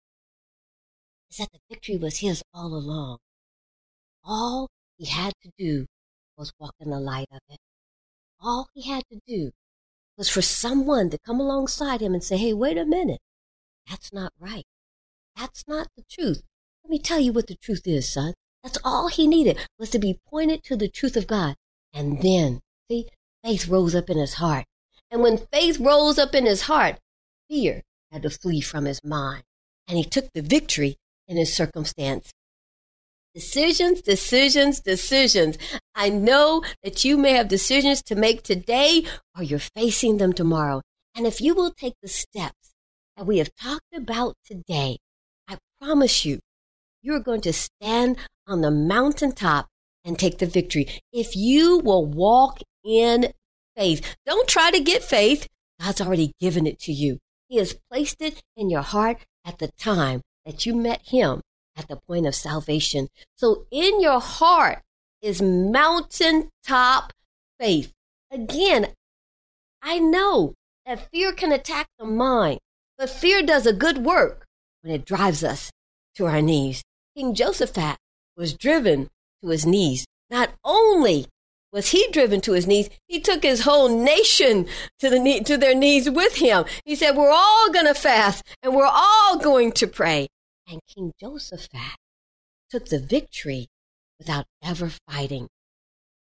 is 1.30 1.38
that 1.38 1.50
the 1.52 1.60
victory 1.68 1.96
was 1.96 2.18
his 2.18 2.42
all 2.54 2.74
along. 2.74 3.18
All 4.24 4.68
he 4.96 5.06
had 5.06 5.32
to 5.42 5.50
do 5.58 5.86
was 6.38 6.52
walk 6.58 6.74
in 6.80 6.90
the 6.90 7.00
light 7.00 7.28
of 7.32 7.40
it. 7.50 7.58
All 8.40 8.68
he 8.72 8.88
had 8.88 9.02
to 9.10 9.20
do 9.26 9.50
was 10.16 10.30
for 10.30 10.40
someone 10.42 11.10
to 11.10 11.18
come 11.18 11.40
alongside 11.40 12.00
him 12.00 12.14
and 12.14 12.22
say, 12.22 12.36
hey, 12.36 12.54
wait 12.54 12.78
a 12.78 12.86
minute. 12.86 13.20
That's 13.88 14.12
not 14.12 14.32
right. 14.38 14.64
That's 15.36 15.64
not 15.66 15.88
the 15.96 16.04
truth. 16.08 16.42
Let 16.84 16.90
me 16.90 16.98
tell 16.98 17.20
you 17.20 17.32
what 17.32 17.48
the 17.48 17.56
truth 17.56 17.82
is, 17.86 18.08
son. 18.12 18.34
That's 18.62 18.78
all 18.84 19.08
he 19.08 19.26
needed 19.26 19.58
was 19.78 19.90
to 19.90 19.98
be 19.98 20.20
pointed 20.28 20.62
to 20.64 20.76
the 20.76 20.88
truth 20.88 21.16
of 21.16 21.26
God. 21.26 21.56
And 21.92 22.22
then, 22.22 22.60
see, 22.88 23.08
faith 23.44 23.68
rose 23.68 23.94
up 23.94 24.10
in 24.10 24.18
his 24.18 24.34
heart. 24.34 24.64
And 25.10 25.22
when 25.22 25.38
faith 25.52 25.78
rose 25.78 26.18
up 26.18 26.34
in 26.34 26.46
his 26.46 26.62
heart, 26.62 26.98
fear 27.48 27.82
had 28.12 28.22
to 28.22 28.30
flee 28.30 28.60
from 28.60 28.84
his 28.84 29.00
mind. 29.04 29.42
And 29.86 29.96
he 29.96 30.04
took 30.04 30.32
the 30.32 30.42
victory 30.42 30.96
in 31.26 31.36
his 31.36 31.54
circumstance. 31.54 32.32
Decisions, 33.38 34.02
decisions, 34.02 34.80
decisions. 34.80 35.58
I 35.94 36.08
know 36.08 36.64
that 36.82 37.04
you 37.04 37.16
may 37.16 37.34
have 37.34 37.46
decisions 37.46 38.02
to 38.02 38.16
make 38.16 38.42
today 38.42 39.04
or 39.36 39.44
you're 39.44 39.60
facing 39.60 40.16
them 40.16 40.32
tomorrow. 40.32 40.82
And 41.14 41.24
if 41.24 41.40
you 41.40 41.54
will 41.54 41.70
take 41.70 41.94
the 42.02 42.08
steps 42.08 42.74
that 43.16 43.28
we 43.28 43.38
have 43.38 43.54
talked 43.54 43.94
about 43.94 44.34
today, 44.44 44.98
I 45.46 45.58
promise 45.80 46.24
you, 46.24 46.40
you're 47.00 47.20
going 47.20 47.42
to 47.42 47.52
stand 47.52 48.16
on 48.48 48.60
the 48.60 48.72
mountaintop 48.72 49.68
and 50.04 50.18
take 50.18 50.38
the 50.38 50.46
victory. 50.46 50.88
If 51.12 51.36
you 51.36 51.78
will 51.78 52.06
walk 52.06 52.58
in 52.84 53.32
faith, 53.76 54.16
don't 54.26 54.48
try 54.48 54.72
to 54.72 54.80
get 54.80 55.04
faith. 55.04 55.46
God's 55.80 56.00
already 56.00 56.32
given 56.40 56.66
it 56.66 56.80
to 56.80 56.92
you. 56.92 57.18
He 57.46 57.58
has 57.58 57.78
placed 57.88 58.20
it 58.20 58.42
in 58.56 58.68
your 58.68 58.82
heart 58.82 59.24
at 59.44 59.58
the 59.58 59.70
time 59.78 60.22
that 60.44 60.66
you 60.66 60.74
met 60.74 61.02
Him 61.04 61.40
at 61.78 61.88
the 61.88 61.96
point 61.96 62.26
of 62.26 62.34
salvation. 62.34 63.08
So 63.36 63.66
in 63.70 64.00
your 64.00 64.20
heart 64.20 64.82
is 65.22 65.40
mountaintop 65.40 67.12
faith. 67.58 67.92
Again, 68.30 68.88
I 69.80 69.98
know 69.98 70.54
that 70.84 71.10
fear 71.10 71.32
can 71.32 71.52
attack 71.52 71.86
the 71.98 72.04
mind, 72.04 72.58
but 72.98 73.08
fear 73.08 73.42
does 73.42 73.66
a 73.66 73.72
good 73.72 73.98
work 73.98 74.46
when 74.82 74.92
it 74.92 75.04
drives 75.04 75.44
us 75.44 75.70
to 76.16 76.26
our 76.26 76.42
knees. 76.42 76.82
King 77.16 77.34
Josaphat 77.34 77.96
was 78.36 78.54
driven 78.54 79.08
to 79.42 79.50
his 79.50 79.64
knees. 79.64 80.04
Not 80.30 80.50
only 80.64 81.26
was 81.72 81.90
he 81.90 82.08
driven 82.10 82.40
to 82.42 82.52
his 82.52 82.66
knees, 82.66 82.88
he 83.06 83.20
took 83.20 83.42
his 83.42 83.62
whole 83.62 83.88
nation 83.88 84.66
to 84.98 85.10
the 85.10 85.18
knee, 85.18 85.40
to 85.40 85.56
their 85.56 85.74
knees 85.74 86.08
with 86.08 86.36
him. 86.36 86.64
He 86.84 86.96
said, 86.96 87.16
"We're 87.16 87.30
all 87.30 87.70
going 87.70 87.86
to 87.86 87.94
fast 87.94 88.42
and 88.62 88.74
we're 88.74 88.86
all 88.86 89.38
going 89.38 89.72
to 89.72 89.86
pray." 89.86 90.28
And 90.70 90.80
King 90.86 91.12
Josaphat 91.20 91.96
took 92.70 92.86
the 92.86 92.98
victory 92.98 93.68
without 94.18 94.44
ever 94.62 94.90
fighting. 95.08 95.48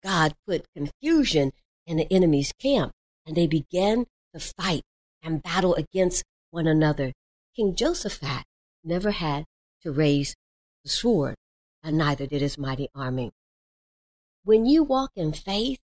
God 0.02 0.34
put 0.47 0.65
confusion 0.73 1.52
in 1.86 1.97
the 1.97 2.12
enemy's 2.12 2.54
camp, 2.54 2.93
and 3.25 3.36
they 3.36 3.47
began 3.47 4.06
to 4.34 4.39
fight 4.39 4.84
and 5.21 5.43
battle 5.43 5.75
against 5.75 6.23
one 6.52 6.67
another. 6.67 7.12
King 7.56 7.75
Josaphat 7.75 8.43
never 8.84 9.12
had 9.12 9.43
to 9.82 9.91
raise 9.91 10.36
the 10.84 10.89
sword, 10.89 11.36
and 11.84 11.97
neither 11.97 12.25
did 12.25 12.41
his 12.41 12.58
mighty 12.58 12.88
army. 12.95 13.32
When 14.45 14.65
you 14.65 14.84
walk 14.84 15.12
in 15.15 15.34
faith, 15.34 15.80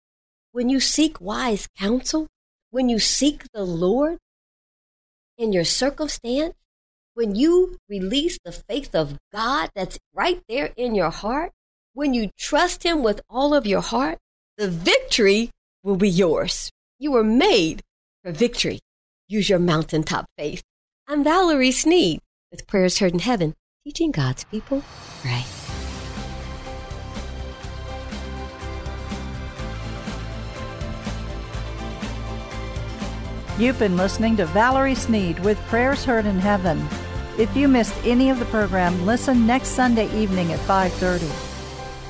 when 0.53 0.69
you 0.69 0.79
seek 0.79 1.21
wise 1.21 1.67
counsel, 1.77 2.29
when 2.71 2.89
you 2.89 3.01
seek 3.01 3.45
the 3.53 3.65
Lord 3.65 4.19
in 5.37 5.53
your 5.53 5.65
circumstance, 5.65 6.55
when 7.15 7.37
you 7.37 7.77
release 7.89 8.39
the 8.45 8.53
faith 8.53 8.95
of 8.95 9.19
God 9.33 9.71
that's 9.75 9.99
right 10.13 10.43
there 10.49 10.73
in 10.77 10.95
your 10.95 11.11
heart, 11.11 11.53
when 11.93 12.13
you 12.13 12.31
trust 12.37 12.83
Him 12.83 13.03
with 13.03 13.21
all 13.31 13.55
of 13.55 13.67
your 13.67 13.81
heart, 13.81 14.19
the 14.59 14.69
victory 14.69 15.51
will 15.85 15.97
be 15.97 16.11
yours. 16.11 16.71
You 16.99 17.13
were 17.13 17.25
made 17.25 17.83
for 18.23 18.33
victory. 18.33 18.81
Use 19.29 19.49
your 19.49 19.61
mountaintop 19.61 20.27
faith. 20.37 20.63
I'm 21.07 21.23
Valerie 21.23 21.71
Sneed 21.71 22.21
with 22.51 22.67
Prayers 22.67 22.99
Heard 22.99 23.13
in 23.13 23.21
Heaven 23.21 23.55
teaching 23.85 24.11
God's 24.11 24.45
people 24.45 24.83
pray. 25.21 25.45
You've 33.57 33.79
been 33.79 33.97
listening 33.97 34.37
to 34.39 34.47
Valerie 34.47 34.97
Sneed 34.97 35.39
with 35.39 35.59
Prayers 35.69 36.05
Heard 36.05 36.27
in 36.27 36.41
Heaven. 36.41 36.89
If 37.37 37.57
you 37.57 37.67
missed 37.67 37.97
any 38.05 38.31
of 38.31 38.39
the 38.39 38.45
program, 38.45 39.05
listen 39.05 39.45
next 39.45 39.71
Sunday 39.71 40.07
evening 40.17 40.53
at 40.53 40.61
5:30. 40.61 41.29